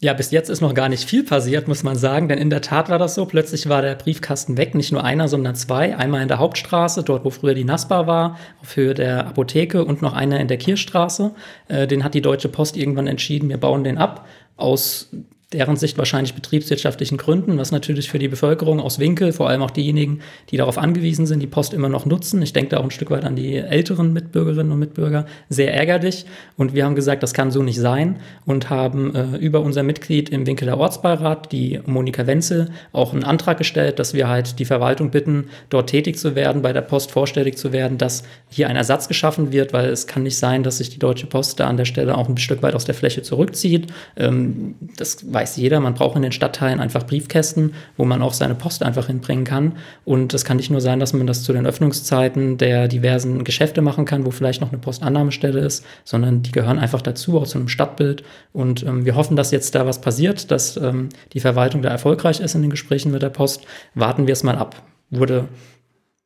Ja, 0.00 0.12
bis 0.12 0.30
jetzt 0.30 0.48
ist 0.48 0.60
noch 0.60 0.74
gar 0.74 0.88
nicht 0.88 1.08
viel 1.08 1.24
passiert, 1.24 1.66
muss 1.66 1.82
man 1.82 1.96
sagen, 1.96 2.28
denn 2.28 2.38
in 2.38 2.50
der 2.50 2.60
Tat 2.60 2.88
war 2.88 3.00
das 3.00 3.16
so. 3.16 3.26
Plötzlich 3.26 3.68
war 3.68 3.82
der 3.82 3.96
Briefkasten 3.96 4.56
weg, 4.56 4.76
nicht 4.76 4.92
nur 4.92 5.02
einer, 5.02 5.26
sondern 5.26 5.56
zwei. 5.56 5.96
Einmal 5.96 6.22
in 6.22 6.28
der 6.28 6.38
Hauptstraße, 6.38 7.02
dort 7.02 7.24
wo 7.24 7.30
früher 7.30 7.54
die 7.54 7.64
Naspa 7.64 8.06
war, 8.06 8.38
auf 8.62 8.76
Höhe 8.76 8.94
der 8.94 9.26
Apotheke 9.26 9.84
und 9.84 10.00
noch 10.00 10.12
einer 10.12 10.38
in 10.38 10.46
der 10.46 10.56
Kirchstraße. 10.56 11.32
Äh, 11.66 11.88
den 11.88 12.04
hat 12.04 12.14
die 12.14 12.22
Deutsche 12.22 12.48
Post 12.48 12.76
irgendwann 12.76 13.08
entschieden, 13.08 13.48
wir 13.48 13.58
bauen 13.58 13.82
den 13.82 13.98
ab. 13.98 14.24
Aus 14.56 15.10
deren 15.52 15.76
Sicht 15.76 15.96
wahrscheinlich 15.96 16.34
betriebswirtschaftlichen 16.34 17.16
Gründen, 17.16 17.56
was 17.56 17.72
natürlich 17.72 18.10
für 18.10 18.18
die 18.18 18.28
Bevölkerung 18.28 18.80
aus 18.80 18.98
Winkel, 18.98 19.32
vor 19.32 19.48
allem 19.48 19.62
auch 19.62 19.70
diejenigen, 19.70 20.20
die 20.50 20.58
darauf 20.58 20.76
angewiesen 20.76 21.24
sind, 21.26 21.40
die 21.40 21.46
Post 21.46 21.72
immer 21.72 21.88
noch 21.88 22.04
nutzen. 22.04 22.42
Ich 22.42 22.52
denke 22.52 22.70
da 22.70 22.78
auch 22.78 22.84
ein 22.84 22.90
Stück 22.90 23.10
weit 23.10 23.24
an 23.24 23.34
die 23.34 23.56
älteren 23.56 24.12
Mitbürgerinnen 24.12 24.70
und 24.70 24.78
Mitbürger, 24.78 25.24
sehr 25.48 25.72
ärgerlich. 25.72 26.26
Und 26.58 26.74
wir 26.74 26.84
haben 26.84 26.94
gesagt, 26.94 27.22
das 27.22 27.32
kann 27.32 27.50
so 27.50 27.62
nicht 27.62 27.80
sein 27.80 28.18
und 28.44 28.68
haben 28.68 29.14
äh, 29.14 29.36
über 29.38 29.62
unser 29.62 29.82
Mitglied 29.82 30.28
im 30.28 30.46
Winkeler 30.46 30.76
Ortsbeirat, 30.76 31.50
die 31.50 31.80
Monika 31.86 32.26
Wenzel, 32.26 32.70
auch 32.92 33.14
einen 33.14 33.24
Antrag 33.24 33.56
gestellt, 33.56 33.98
dass 33.98 34.12
wir 34.12 34.28
halt 34.28 34.58
die 34.58 34.66
Verwaltung 34.66 35.10
bitten, 35.10 35.46
dort 35.70 35.88
tätig 35.88 36.18
zu 36.18 36.34
werden, 36.34 36.60
bei 36.60 36.74
der 36.74 36.82
Post 36.82 37.10
vorstellig 37.10 37.56
zu 37.56 37.72
werden, 37.72 37.96
dass 37.96 38.22
hier 38.50 38.68
ein 38.68 38.76
Ersatz 38.76 39.08
geschaffen 39.08 39.50
wird, 39.50 39.72
weil 39.72 39.88
es 39.88 40.06
kann 40.06 40.24
nicht 40.24 40.36
sein, 40.36 40.62
dass 40.62 40.76
sich 40.76 40.90
die 40.90 40.98
Deutsche 40.98 41.26
Post 41.26 41.58
da 41.58 41.68
an 41.68 41.78
der 41.78 41.86
Stelle 41.86 42.18
auch 42.18 42.28
ein 42.28 42.36
Stück 42.36 42.62
weit 42.62 42.74
aus 42.74 42.84
der 42.84 42.94
Fläche 42.94 43.22
zurückzieht. 43.22 43.86
Ähm, 44.18 44.74
das 44.96 45.32
weiß 45.38 45.56
jeder, 45.56 45.78
man 45.78 45.94
braucht 45.94 46.16
in 46.16 46.22
den 46.22 46.32
Stadtteilen 46.32 46.80
einfach 46.80 47.06
Briefkästen, 47.06 47.74
wo 47.96 48.04
man 48.04 48.22
auch 48.22 48.32
seine 48.32 48.56
Post 48.56 48.82
einfach 48.82 49.06
hinbringen 49.06 49.44
kann. 49.44 49.76
Und 50.04 50.34
es 50.34 50.44
kann 50.44 50.56
nicht 50.56 50.70
nur 50.70 50.80
sein, 50.80 50.98
dass 50.98 51.12
man 51.12 51.28
das 51.28 51.44
zu 51.44 51.52
den 51.52 51.64
Öffnungszeiten 51.64 52.58
der 52.58 52.88
diversen 52.88 53.44
Geschäfte 53.44 53.80
machen 53.80 54.04
kann, 54.04 54.26
wo 54.26 54.32
vielleicht 54.32 54.60
noch 54.60 54.72
eine 54.72 54.80
Postannahmestelle 54.80 55.60
ist, 55.60 55.86
sondern 56.04 56.42
die 56.42 56.50
gehören 56.50 56.80
einfach 56.80 57.02
dazu, 57.02 57.38
auch 57.38 57.46
zu 57.46 57.58
einem 57.58 57.68
Stadtbild. 57.68 58.24
Und 58.52 58.82
ähm, 58.82 59.04
wir 59.04 59.14
hoffen, 59.14 59.36
dass 59.36 59.52
jetzt 59.52 59.76
da 59.76 59.86
was 59.86 60.00
passiert, 60.00 60.50
dass 60.50 60.76
ähm, 60.76 61.10
die 61.32 61.40
Verwaltung 61.40 61.82
da 61.82 61.88
erfolgreich 61.88 62.40
ist 62.40 62.56
in 62.56 62.62
den 62.62 62.70
Gesprächen 62.70 63.12
mit 63.12 63.22
der 63.22 63.30
Post. 63.30 63.64
Warten 63.94 64.26
wir 64.26 64.32
es 64.32 64.42
mal 64.42 64.56
ab. 64.56 64.82
Wurde 65.10 65.46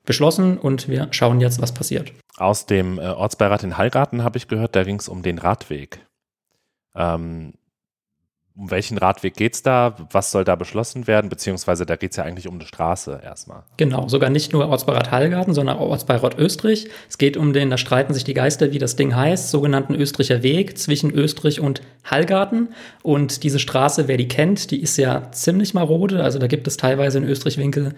beschlossen 0.07 0.57
und 0.57 0.89
wir 0.89 1.09
schauen 1.11 1.39
jetzt, 1.43 1.61
was 1.61 1.73
passiert. 1.73 2.13
Aus 2.39 2.65
dem 2.65 2.99
äh, 2.99 3.03
Ortsbeirat 3.03 3.63
in 3.63 3.77
Heiraten 3.77 4.25
habe 4.25 4.39
ich 4.39 4.49
gehört, 4.49 4.75
da 4.75 4.85
ging 4.85 4.99
es 4.99 5.09
um 5.09 5.23
den 5.23 5.37
Radweg. 5.37 6.01
Ähm, 6.95 7.53
um 8.55 8.71
welchen 8.71 8.99
Radweg 8.99 9.35
geht 9.35 9.55
es 9.55 9.63
da? 9.63 9.97
Was 10.11 10.31
soll 10.31 10.45
da 10.45 10.57
beschlossen 10.57 11.07
werden? 11.07 11.31
Beziehungsweise 11.31 11.87
da 11.87 11.97
geht 11.97 12.11
es 12.11 12.17
ja 12.17 12.25
eigentlich 12.25 12.49
um 12.49 12.55
eine 12.55 12.67
Straße 12.67 13.21
erstmal. 13.23 13.63
Genau, 13.77 14.09
sogar 14.09 14.31
nicht 14.31 14.53
nur 14.53 14.69
Ortsbeirat 14.69 15.11
Hallgarten, 15.11 15.55
sondern 15.55 15.79
auch 15.79 15.89
Ortsbeirat 15.89 16.39
Österreich. 16.39 16.89
Es 17.09 17.19
geht 17.19 17.37
um 17.37 17.53
den, 17.53 17.71
da 17.71 17.79
streiten 17.79 18.13
sich 18.13 18.25
die 18.25 18.35
Geister, 18.35 18.73
wie 18.73 18.79
das 18.79 18.97
Ding 18.97 19.15
heißt, 19.17 19.51
sogenannten 19.51 19.95
Österreicher 19.95 20.43
Weg 20.43 20.77
zwischen 20.79 21.11
Österreich 21.11 21.61
und 21.61 21.83
Hallgarten. 22.05 22.69
Und 23.03 23.43
diese 23.43 23.59
Straße, 23.59 24.09
wer 24.09 24.17
die 24.17 24.29
kennt, 24.29 24.71
die 24.71 24.83
ist 24.83 24.97
ja 24.99 25.31
ziemlich 25.33 25.73
marode. 25.75 26.23
Also 26.23 26.39
da 26.39 26.47
gibt 26.47 26.67
es 26.67 26.77
teilweise 26.77 27.19
in 27.19 27.25
Österreich-Winkel 27.25 27.95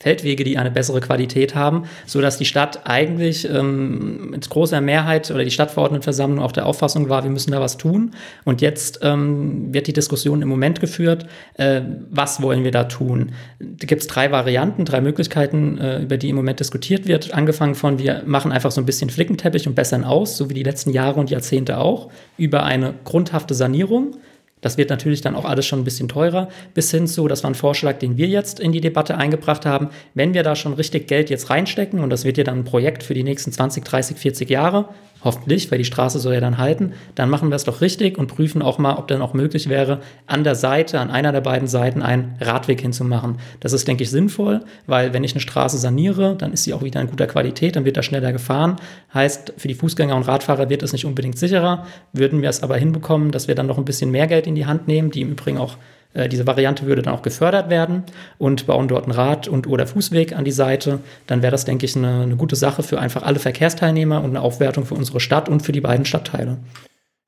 Feldwege, 0.00 0.44
die 0.44 0.58
eine 0.58 0.70
bessere 0.70 1.00
Qualität 1.00 1.54
haben, 1.54 1.84
so 2.06 2.20
dass 2.20 2.38
die 2.38 2.44
Stadt 2.44 2.82
eigentlich 2.84 3.48
ähm, 3.48 4.30
mit 4.30 4.48
großer 4.48 4.80
Mehrheit 4.80 5.30
oder 5.30 5.42
die 5.42 5.50
Stadtverordnetenversammlung 5.50 6.42
auch 6.42 6.52
der 6.52 6.66
Auffassung 6.66 7.08
war, 7.08 7.24
wir 7.24 7.30
müssen 7.30 7.50
da 7.50 7.60
was 7.60 7.76
tun. 7.76 8.12
Und 8.44 8.60
jetzt 8.60 9.00
ähm, 9.02 9.74
wird 9.74 9.88
die 9.88 9.92
Diskussion 9.92 10.40
im 10.40 10.48
Moment 10.48 10.80
geführt, 10.80 11.26
äh, 11.54 11.80
was 12.10 12.40
wollen 12.40 12.62
wir 12.62 12.70
da 12.70 12.84
tun? 12.84 13.32
Da 13.58 13.86
gibt 13.86 14.02
es 14.02 14.06
drei 14.06 14.30
Varianten, 14.30 14.84
drei 14.84 15.00
Möglichkeiten, 15.00 15.78
äh, 15.78 16.02
über 16.02 16.16
die 16.16 16.28
im 16.28 16.36
Moment 16.36 16.60
diskutiert 16.60 17.08
wird. 17.08 17.34
Angefangen 17.34 17.74
von, 17.74 17.98
wir 17.98 18.22
machen 18.24 18.52
einfach 18.52 18.70
so 18.70 18.80
ein 18.80 18.86
bisschen 18.86 19.10
Flickenteppich 19.10 19.66
und 19.66 19.74
bessern 19.74 20.04
aus, 20.04 20.36
so 20.36 20.48
wie 20.48 20.54
die 20.54 20.62
letzten 20.62 20.90
Jahre 20.90 21.18
und 21.18 21.30
Jahrzehnte 21.30 21.78
auch, 21.78 22.08
über 22.36 22.62
eine 22.62 22.94
grundhafte 23.04 23.54
Sanierung 23.54 24.16
das 24.60 24.78
wird 24.78 24.90
natürlich 24.90 25.20
dann 25.20 25.34
auch 25.34 25.44
alles 25.44 25.66
schon 25.66 25.80
ein 25.80 25.84
bisschen 25.84 26.08
teurer, 26.08 26.48
bis 26.74 26.90
hin 26.90 27.06
zu, 27.06 27.28
das 27.28 27.42
war 27.44 27.50
ein 27.50 27.54
Vorschlag, 27.54 27.98
den 27.98 28.16
wir 28.16 28.26
jetzt 28.26 28.60
in 28.60 28.72
die 28.72 28.80
Debatte 28.80 29.16
eingebracht 29.16 29.66
haben, 29.66 29.88
wenn 30.14 30.34
wir 30.34 30.42
da 30.42 30.56
schon 30.56 30.74
richtig 30.74 31.08
Geld 31.08 31.30
jetzt 31.30 31.50
reinstecken, 31.50 32.00
und 32.00 32.10
das 32.10 32.24
wird 32.24 32.38
ja 32.38 32.44
dann 32.44 32.58
ein 32.58 32.64
Projekt 32.64 33.02
für 33.02 33.14
die 33.14 33.24
nächsten 33.24 33.52
20, 33.52 33.84
30, 33.84 34.16
40 34.16 34.50
Jahre, 34.50 34.88
hoffentlich, 35.24 35.70
weil 35.70 35.78
die 35.78 35.84
Straße 35.84 36.18
soll 36.18 36.34
ja 36.34 36.40
dann 36.40 36.58
halten, 36.58 36.92
dann 37.14 37.30
machen 37.30 37.50
wir 37.50 37.56
es 37.56 37.64
doch 37.64 37.80
richtig 37.80 38.18
und 38.18 38.28
prüfen 38.28 38.62
auch 38.62 38.78
mal, 38.78 38.96
ob 38.96 39.08
dann 39.08 39.22
auch 39.22 39.34
möglich 39.34 39.68
wäre, 39.68 40.00
an 40.26 40.44
der 40.44 40.54
Seite, 40.54 41.00
an 41.00 41.10
einer 41.10 41.32
der 41.32 41.40
beiden 41.40 41.68
Seiten 41.68 42.02
einen 42.02 42.36
Radweg 42.40 42.80
hinzumachen. 42.80 43.38
Das 43.60 43.72
ist, 43.72 43.88
denke 43.88 44.04
ich, 44.04 44.10
sinnvoll, 44.10 44.60
weil 44.86 45.12
wenn 45.12 45.24
ich 45.24 45.32
eine 45.32 45.40
Straße 45.40 45.78
saniere, 45.78 46.36
dann 46.36 46.52
ist 46.52 46.64
sie 46.64 46.74
auch 46.74 46.82
wieder 46.82 47.00
in 47.00 47.08
guter 47.08 47.26
Qualität, 47.26 47.76
dann 47.76 47.84
wird 47.84 47.96
da 47.96 48.02
schneller 48.02 48.32
gefahren. 48.32 48.76
Heißt, 49.12 49.54
für 49.56 49.68
die 49.68 49.74
Fußgänger 49.74 50.14
und 50.14 50.28
Radfahrer 50.28 50.70
wird 50.70 50.82
es 50.82 50.92
nicht 50.92 51.04
unbedingt 51.04 51.38
sicherer. 51.38 51.86
Würden 52.12 52.42
wir 52.42 52.48
es 52.48 52.62
aber 52.62 52.76
hinbekommen, 52.76 53.30
dass 53.30 53.48
wir 53.48 53.54
dann 53.54 53.66
noch 53.66 53.78
ein 53.78 53.84
bisschen 53.84 54.10
mehr 54.10 54.26
Geld 54.26 54.46
in 54.46 54.54
die 54.54 54.66
Hand 54.66 54.88
nehmen, 54.88 55.10
die 55.10 55.22
im 55.22 55.30
Übrigen 55.30 55.58
auch 55.58 55.76
diese 56.14 56.46
Variante 56.46 56.86
würde 56.86 57.02
dann 57.02 57.14
auch 57.14 57.22
gefördert 57.22 57.68
werden 57.68 58.04
und 58.38 58.66
bauen 58.66 58.88
dort 58.88 59.04
einen 59.04 59.12
Rad- 59.12 59.46
und 59.48 59.66
oder 59.66 59.86
Fußweg 59.86 60.34
an 60.34 60.44
die 60.44 60.52
Seite. 60.52 61.00
Dann 61.26 61.42
wäre 61.42 61.50
das, 61.50 61.64
denke 61.64 61.84
ich, 61.84 61.96
eine, 61.96 62.22
eine 62.22 62.36
gute 62.36 62.56
Sache 62.56 62.82
für 62.82 62.98
einfach 62.98 63.22
alle 63.22 63.38
Verkehrsteilnehmer 63.38 64.22
und 64.22 64.30
eine 64.30 64.40
Aufwertung 64.40 64.84
für 64.86 64.94
unsere 64.94 65.20
Stadt 65.20 65.48
und 65.48 65.60
für 65.60 65.72
die 65.72 65.80
beiden 65.80 66.06
Stadtteile. 66.06 66.58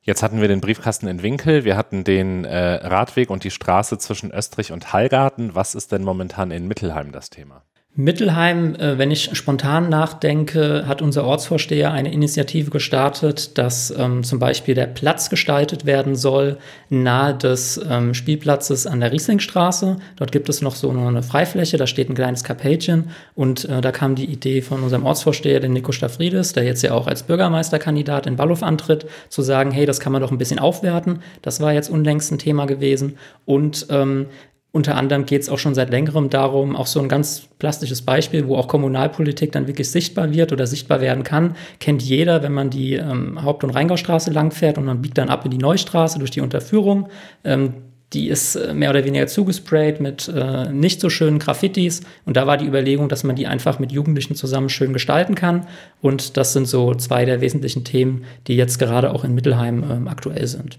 Jetzt 0.03 0.23
hatten 0.23 0.41
wir 0.41 0.49
den 0.49 0.63
Briefkasten 0.63 1.09
in 1.09 1.23
Winkel, 1.23 1.65
wir 1.65 1.77
hatten 1.77 2.05
den 2.05 2.45
äh, 2.45 2.57
Radweg 2.57 3.29
und 3.29 3.45
die 3.45 3.51
Straße 3.51 3.99
zwischen 3.99 4.31
Österreich 4.31 4.73
und 4.73 4.95
Hallgarten. 4.95 5.55
Was 5.55 5.75
ist 5.75 5.93
denn 5.93 6.03
momentan 6.03 6.51
in 6.51 6.67
Mittelheim 6.67 7.13
das 7.13 7.29
Thema? 7.29 7.63
Mittelheim, 7.97 8.76
äh, 8.76 8.99
wenn 8.99 9.11
ich 9.11 9.37
spontan 9.37 9.88
nachdenke, 9.88 10.85
hat 10.87 11.02
unser 11.02 11.25
Ortsvorsteher 11.25 11.92
eine 11.92 12.12
Initiative 12.12 12.70
gestartet, 12.70 13.59
dass 13.59 13.92
ähm, 13.96 14.22
zum 14.22 14.38
Beispiel 14.38 14.76
der 14.76 14.87
Platz 14.87 15.29
gestaltet 15.29 15.87
werden 15.87 16.14
soll 16.14 16.59
nahe 16.88 17.35
des 17.35 17.81
ähm, 17.90 18.14
Spielplatzes 18.14 18.87
an 18.87 19.00
der 19.00 19.11
Rieslingstraße. 19.11 19.96
Dort 20.14 20.31
gibt 20.31 20.48
es 20.48 20.62
noch 20.62 20.76
so 20.76 20.88
eine 20.90 21.24
Freifläche, 21.24 21.79
da 21.79 21.88
steht 21.88 22.09
ein 22.09 22.14
kleines 22.14 22.44
Kapellchen 22.44 23.11
und 23.35 23.64
äh, 23.64 23.81
da 23.81 23.90
kam 23.90 24.14
die 24.14 24.26
Idee 24.26 24.62
von 24.62 24.85
unserem 24.85 25.05
Ortsvorsteher, 25.05 25.59
den 25.59 25.72
Nico 25.72 25.90
Staffridis, 25.90 26.53
der 26.53 26.62
jetzt 26.62 26.83
ja 26.83 26.92
auch 26.92 27.09
als 27.09 27.24
Bürgermeisterkandidat 27.24 28.29
in 28.29 28.37
Ballow 28.37 28.62
antritt, 28.62 29.07
zu 29.29 29.42
sagen, 29.42 29.72
hey, 29.72 29.85
das 29.85 29.98
kann 29.98 30.12
man 30.12 30.22
doch 30.22 30.31
ein 30.31 30.38
bisschen 30.38 30.61
aufwerten. 30.61 31.22
Das 31.42 31.61
war 31.61 31.72
jetzt 31.72 31.90
unlängst 31.90 32.31
ein 32.31 32.38
Thema 32.38 32.66
gewesen 32.66 33.18
und 33.46 33.88
ähm, 33.90 34.26
unter 34.72 34.96
anderem 34.96 35.26
geht 35.26 35.42
es 35.42 35.48
auch 35.48 35.59
schon 35.59 35.74
seit 35.74 35.90
längerem 35.90 36.30
darum, 36.30 36.76
auch 36.76 36.87
so 36.87 37.00
ein 37.00 37.09
ganz 37.09 37.48
plastisches 37.59 38.02
Beispiel, 38.02 38.46
wo 38.46 38.56
auch 38.56 38.68
Kommunalpolitik 38.68 39.50
dann 39.52 39.66
wirklich 39.66 39.90
sichtbar 39.90 40.33
wird 40.33 40.52
oder 40.52 40.66
sichtbar 40.66 41.00
werden 41.00 41.24
kann, 41.24 41.56
kennt 41.80 42.02
jeder, 42.02 42.42
wenn 42.42 42.52
man 42.52 42.70
die 42.70 42.94
ähm, 42.94 43.42
Haupt- 43.42 43.64
und 43.64 43.70
Rheingaustraße 43.70 44.30
langfährt 44.30 44.78
und 44.78 44.85
man 44.85 45.02
biegt 45.02 45.18
dann 45.18 45.28
ab 45.28 45.44
in 45.44 45.50
die 45.50 45.59
Neustraße 45.59 46.18
durch 46.20 46.30
die 46.30 46.40
Unterführung. 46.40 47.09
Ähm, 47.42 47.74
die 48.12 48.28
ist 48.28 48.56
äh, 48.56 48.74
mehr 48.74 48.90
oder 48.90 49.04
weniger 49.04 49.26
zugesprayt 49.26 50.00
mit 50.00 50.28
äh, 50.28 50.72
nicht 50.72 51.00
so 51.00 51.11
schönen 51.11 51.38
Graffitis. 51.38 52.02
Und 52.24 52.37
da 52.37 52.46
war 52.46 52.56
die 52.56 52.66
Überlegung, 52.66 53.09
dass 53.09 53.24
man 53.24 53.37
die 53.37 53.46
einfach 53.46 53.78
mit 53.78 53.92
Jugendlichen 53.92 54.35
zusammen 54.35 54.68
schön 54.68 54.92
gestalten 54.92 55.35
kann. 55.35 55.66
Und 56.00 56.37
das 56.37 56.52
sind 56.52 56.66
so 56.66 56.94
zwei 56.94 57.24
der 57.24 57.40
wesentlichen 57.40 57.85
Themen, 57.85 58.24
die 58.46 58.56
jetzt 58.56 58.78
gerade 58.78 59.12
auch 59.12 59.24
in 59.24 59.35
Mittelheim 59.35 59.85
ähm, 59.88 60.09
aktuell 60.09 60.46
sind. 60.46 60.78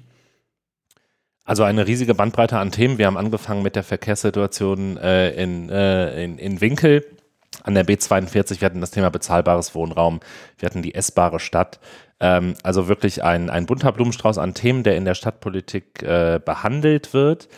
Also 1.43 1.63
eine 1.63 1.87
riesige 1.87 2.13
Bandbreite 2.13 2.57
an 2.57 2.71
Themen. 2.71 2.97
Wir 2.97 3.07
haben 3.07 3.17
angefangen 3.17 3.63
mit 3.63 3.75
der 3.75 3.83
Verkehrssituation 3.83 4.97
äh, 4.97 5.31
in, 5.31 5.69
äh, 5.69 6.23
in, 6.23 6.37
in 6.37 6.61
Winkel 6.61 7.05
an 7.63 7.73
der 7.73 7.85
B42. 7.85 8.61
Wir 8.61 8.65
hatten 8.67 8.81
das 8.81 8.91
Thema 8.91 9.09
bezahlbares 9.09 9.73
Wohnraum. 9.75 10.19
Wir 10.57 10.67
hatten 10.67 10.81
die 10.81 10.93
essbare 10.95 11.39
Stadt. 11.39 11.79
Ähm, 12.19 12.53
also 12.63 12.87
wirklich 12.87 13.23
ein, 13.23 13.49
ein 13.49 13.65
bunter 13.65 13.91
Blumenstrauß 13.91 14.37
an 14.37 14.53
Themen, 14.53 14.83
der 14.83 14.95
in 14.95 15.05
der 15.05 15.15
Stadtpolitik 15.15 16.03
äh, 16.03 16.39
behandelt 16.43 17.13
wird. 17.13 17.49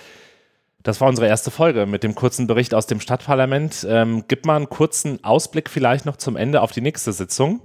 Das 0.82 1.00
war 1.00 1.08
unsere 1.08 1.28
erste 1.28 1.52
Folge 1.52 1.86
mit 1.86 2.04
dem 2.04 2.16
kurzen 2.16 2.48
Bericht 2.48 2.74
aus 2.74 2.88
dem 2.88 3.00
Stadtparlament. 3.00 3.86
Ähm, 3.90 4.26
gib 4.28 4.46
mal 4.46 4.58
einen 4.58 4.70
kurzen 4.70 5.24
Ausblick 5.24 5.70
vielleicht 5.70 6.06
noch 6.06 6.18
zum 6.18 6.36
Ende 6.36 6.62
auf 6.62 6.72
die 6.72 6.82
nächste 6.82 7.14
Sitzung. 7.14 7.62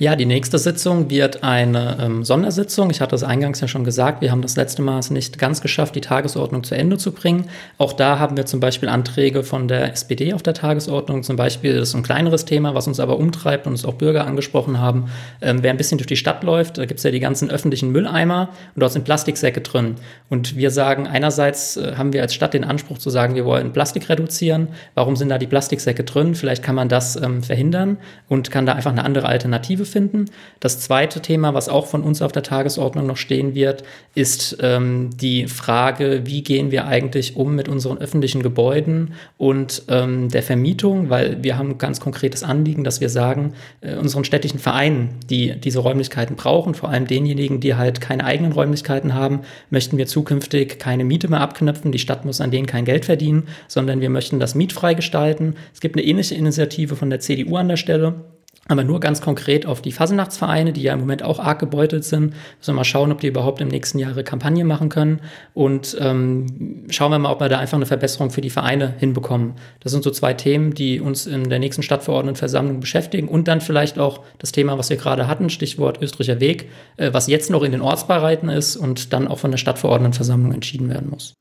Ja, 0.00 0.16
die 0.16 0.24
nächste 0.24 0.58
Sitzung 0.58 1.10
wird 1.10 1.44
eine 1.44 1.98
ähm, 2.00 2.24
Sondersitzung. 2.24 2.88
Ich 2.88 3.02
hatte 3.02 3.14
es 3.14 3.22
eingangs 3.22 3.60
ja 3.60 3.68
schon 3.68 3.84
gesagt, 3.84 4.22
wir 4.22 4.30
haben 4.30 4.40
das 4.40 4.56
letzte 4.56 4.80
Mal 4.80 4.98
es 4.98 5.10
nicht 5.10 5.38
ganz 5.38 5.60
geschafft, 5.60 5.94
die 5.94 6.00
Tagesordnung 6.00 6.64
zu 6.64 6.74
Ende 6.74 6.96
zu 6.96 7.12
bringen. 7.12 7.50
Auch 7.76 7.92
da 7.92 8.18
haben 8.18 8.34
wir 8.34 8.46
zum 8.46 8.60
Beispiel 8.60 8.88
Anträge 8.88 9.42
von 9.42 9.68
der 9.68 9.92
SPD 9.92 10.32
auf 10.32 10.42
der 10.42 10.54
Tagesordnung. 10.54 11.22
Zum 11.22 11.36
Beispiel 11.36 11.76
ist 11.76 11.94
ein 11.94 12.02
kleineres 12.02 12.46
Thema, 12.46 12.74
was 12.74 12.86
uns 12.86 12.98
aber 12.98 13.18
umtreibt 13.18 13.66
und 13.66 13.74
uns 13.74 13.84
auch 13.84 13.92
Bürger 13.92 14.26
angesprochen 14.26 14.78
haben. 14.78 15.10
Ähm, 15.42 15.58
wer 15.62 15.70
ein 15.70 15.76
bisschen 15.76 15.98
durch 15.98 16.06
die 16.06 16.16
Stadt 16.16 16.44
läuft, 16.44 16.78
da 16.78 16.86
gibt 16.86 16.96
es 16.96 17.04
ja 17.04 17.10
die 17.10 17.20
ganzen 17.20 17.50
öffentlichen 17.50 17.92
Mülleimer 17.92 18.48
und 18.74 18.80
dort 18.80 18.92
sind 18.92 19.04
Plastiksäcke 19.04 19.60
drin. 19.60 19.96
Und 20.30 20.56
wir 20.56 20.70
sagen, 20.70 21.08
einerseits 21.08 21.76
äh, 21.76 21.96
haben 21.98 22.14
wir 22.14 22.22
als 22.22 22.32
Stadt 22.32 22.54
den 22.54 22.64
Anspruch 22.64 22.96
zu 22.96 23.10
sagen, 23.10 23.34
wir 23.34 23.44
wollen 23.44 23.74
Plastik 23.74 24.08
reduzieren. 24.08 24.68
Warum 24.94 25.14
sind 25.16 25.28
da 25.28 25.36
die 25.36 25.46
Plastiksäcke 25.46 26.04
drin? 26.04 26.34
Vielleicht 26.34 26.62
kann 26.62 26.74
man 26.74 26.88
das 26.88 27.16
ähm, 27.16 27.42
verhindern 27.42 27.98
und 28.30 28.50
kann 28.50 28.64
da 28.64 28.72
einfach 28.72 28.92
eine 28.92 29.04
andere 29.04 29.28
Alternative 29.28 29.89
finden. 29.90 30.26
Das 30.60 30.80
zweite 30.80 31.20
Thema, 31.20 31.54
was 31.54 31.68
auch 31.68 31.86
von 31.86 32.02
uns 32.02 32.22
auf 32.22 32.32
der 32.32 32.42
Tagesordnung 32.42 33.06
noch 33.06 33.16
stehen 33.16 33.54
wird, 33.54 33.84
ist 34.14 34.56
ähm, 34.60 35.10
die 35.14 35.46
Frage, 35.46 36.22
wie 36.24 36.42
gehen 36.42 36.70
wir 36.70 36.86
eigentlich 36.86 37.36
um 37.36 37.54
mit 37.54 37.68
unseren 37.68 37.98
öffentlichen 37.98 38.42
Gebäuden 38.42 39.14
und 39.36 39.82
ähm, 39.88 40.28
der 40.28 40.42
Vermietung, 40.42 41.10
weil 41.10 41.42
wir 41.42 41.58
haben 41.58 41.78
ganz 41.78 42.00
konkretes 42.00 42.42
Anliegen, 42.42 42.84
dass 42.84 43.00
wir 43.00 43.08
sagen, 43.08 43.54
äh, 43.80 43.96
unseren 43.96 44.24
städtischen 44.24 44.58
Vereinen, 44.58 45.10
die 45.28 45.58
diese 45.60 45.80
Räumlichkeiten 45.80 46.36
brauchen, 46.36 46.74
vor 46.74 46.88
allem 46.88 47.06
denjenigen, 47.06 47.60
die 47.60 47.74
halt 47.74 48.00
keine 48.00 48.24
eigenen 48.24 48.52
Räumlichkeiten 48.52 49.14
haben, 49.14 49.40
möchten 49.70 49.98
wir 49.98 50.06
zukünftig 50.06 50.78
keine 50.78 51.04
Miete 51.04 51.28
mehr 51.28 51.40
abknöpfen. 51.40 51.92
Die 51.92 51.98
Stadt 51.98 52.24
muss 52.24 52.40
an 52.40 52.50
denen 52.50 52.66
kein 52.66 52.84
Geld 52.84 53.04
verdienen, 53.04 53.48
sondern 53.68 54.00
wir 54.00 54.10
möchten 54.10 54.40
das 54.40 54.54
mietfrei 54.54 54.94
gestalten. 54.94 55.56
Es 55.74 55.80
gibt 55.80 55.96
eine 55.96 56.04
ähnliche 56.04 56.34
Initiative 56.34 56.96
von 56.96 57.10
der 57.10 57.20
CDU 57.20 57.56
an 57.56 57.68
der 57.68 57.76
Stelle 57.76 58.14
Aber 58.70 58.84
nur 58.84 59.00
ganz 59.00 59.20
konkret 59.20 59.66
auf 59.66 59.82
die 59.82 59.90
Fasenachtsvereine, 59.90 60.72
die 60.72 60.82
ja 60.82 60.92
im 60.92 61.00
Moment 61.00 61.24
auch 61.24 61.40
arg 61.40 61.58
gebeutelt 61.58 62.04
sind. 62.04 62.26
Müssen 62.58 62.68
wir 62.68 62.74
mal 62.74 62.84
schauen, 62.84 63.10
ob 63.10 63.20
die 63.20 63.26
überhaupt 63.26 63.60
im 63.60 63.66
nächsten 63.66 63.98
Jahr 63.98 64.12
ihre 64.12 64.22
Kampagne 64.22 64.64
machen 64.64 64.88
können. 64.90 65.22
Und 65.54 65.96
ähm, 66.00 66.86
schauen 66.88 67.10
wir 67.10 67.18
mal, 67.18 67.32
ob 67.32 67.40
wir 67.40 67.48
da 67.48 67.58
einfach 67.58 67.78
eine 67.78 67.86
Verbesserung 67.86 68.30
für 68.30 68.42
die 68.42 68.48
Vereine 68.48 68.94
hinbekommen. 68.96 69.54
Das 69.80 69.90
sind 69.90 70.04
so 70.04 70.12
zwei 70.12 70.34
Themen, 70.34 70.72
die 70.72 71.00
uns 71.00 71.26
in 71.26 71.50
der 71.50 71.58
nächsten 71.58 71.82
Stadtverordnetenversammlung 71.82 72.78
beschäftigen. 72.78 73.26
Und 73.26 73.48
dann 73.48 73.60
vielleicht 73.60 73.98
auch 73.98 74.20
das 74.38 74.52
Thema, 74.52 74.78
was 74.78 74.88
wir 74.88 74.98
gerade 74.98 75.26
hatten, 75.26 75.50
Stichwort 75.50 76.00
Österreicher 76.00 76.38
Weg, 76.38 76.68
äh, 76.96 77.12
was 77.12 77.26
jetzt 77.26 77.50
noch 77.50 77.64
in 77.64 77.72
den 77.72 77.80
Ortsbeiräten 77.80 78.50
ist 78.50 78.76
und 78.76 79.12
dann 79.12 79.26
auch 79.26 79.40
von 79.40 79.50
der 79.50 79.58
Stadtverordnetenversammlung 79.58 80.52
entschieden 80.52 80.88
werden 80.90 81.10
muss. 81.10 81.34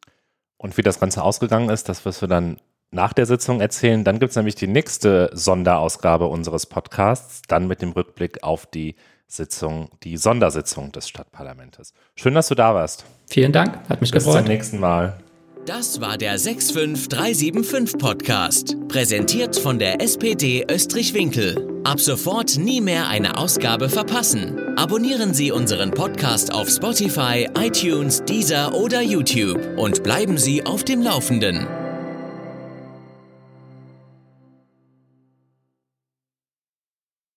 Und 0.58 0.78
wie 0.78 0.82
das 0.82 1.00
Ganze 1.00 1.22
ausgegangen 1.22 1.70
ist, 1.70 1.90
das 1.90 2.04
wirst 2.06 2.24
du 2.24 2.28
dann 2.28 2.58
nach 2.92 3.14
der 3.14 3.26
Sitzung 3.26 3.62
erzählen. 3.62 4.04
Dann 4.04 4.20
gibt 4.20 4.32
es 4.32 4.36
nämlich 4.36 4.56
die 4.56 4.68
nächste 4.68 5.30
Sonderausgabe 5.34 6.26
unseres 6.28 6.66
Podcasts, 6.66 7.42
dann 7.48 7.68
mit 7.68 7.82
dem 7.82 7.92
Rückblick 7.92 8.44
auf 8.44 8.66
die 8.66 8.96
Sitzung, 9.28 9.90
die 10.04 10.18
Sondersitzung 10.18 10.92
des 10.92 11.08
Stadtparlamentes. 11.08 11.94
Schön, 12.16 12.34
dass 12.34 12.48
du 12.48 12.56
da 12.56 12.74
warst. 12.74 13.06
Vielen 13.28 13.52
Dank, 13.52 13.78
hat 13.88 14.02
mich 14.02 14.12
Bis 14.12 14.24
gefreut. 14.24 14.38
Bis 14.38 14.46
zum 14.46 14.52
nächsten 14.52 14.80
Mal. 14.80 15.20
Das 15.66 16.02
war 16.02 16.18
der 16.18 16.40
65375 16.40 18.00
Podcast, 18.00 18.76
präsentiert 18.88 19.56
von 19.56 19.78
der 19.78 20.02
SPD 20.02 20.66
Österreich-Winkel. 20.68 21.82
Ab 21.84 22.00
sofort 22.00 22.58
nie 22.58 22.82
mehr 22.82 23.08
eine 23.08 23.38
Ausgabe 23.38 23.88
verpassen. 23.88 24.58
Abonnieren 24.78 25.36
Sie 25.36 25.52
unseren 25.52 25.92
Podcast 25.92 26.52
auf 26.52 26.70
Spotify, 26.70 27.48
iTunes, 27.56 28.24
Deezer 28.24 28.74
oder 28.74 29.02
YouTube 29.02 29.78
und 29.78 30.02
bleiben 30.02 30.40
Sie 30.40 30.66
auf 30.66 30.84
dem 30.84 31.04
Laufenden. 31.04 31.68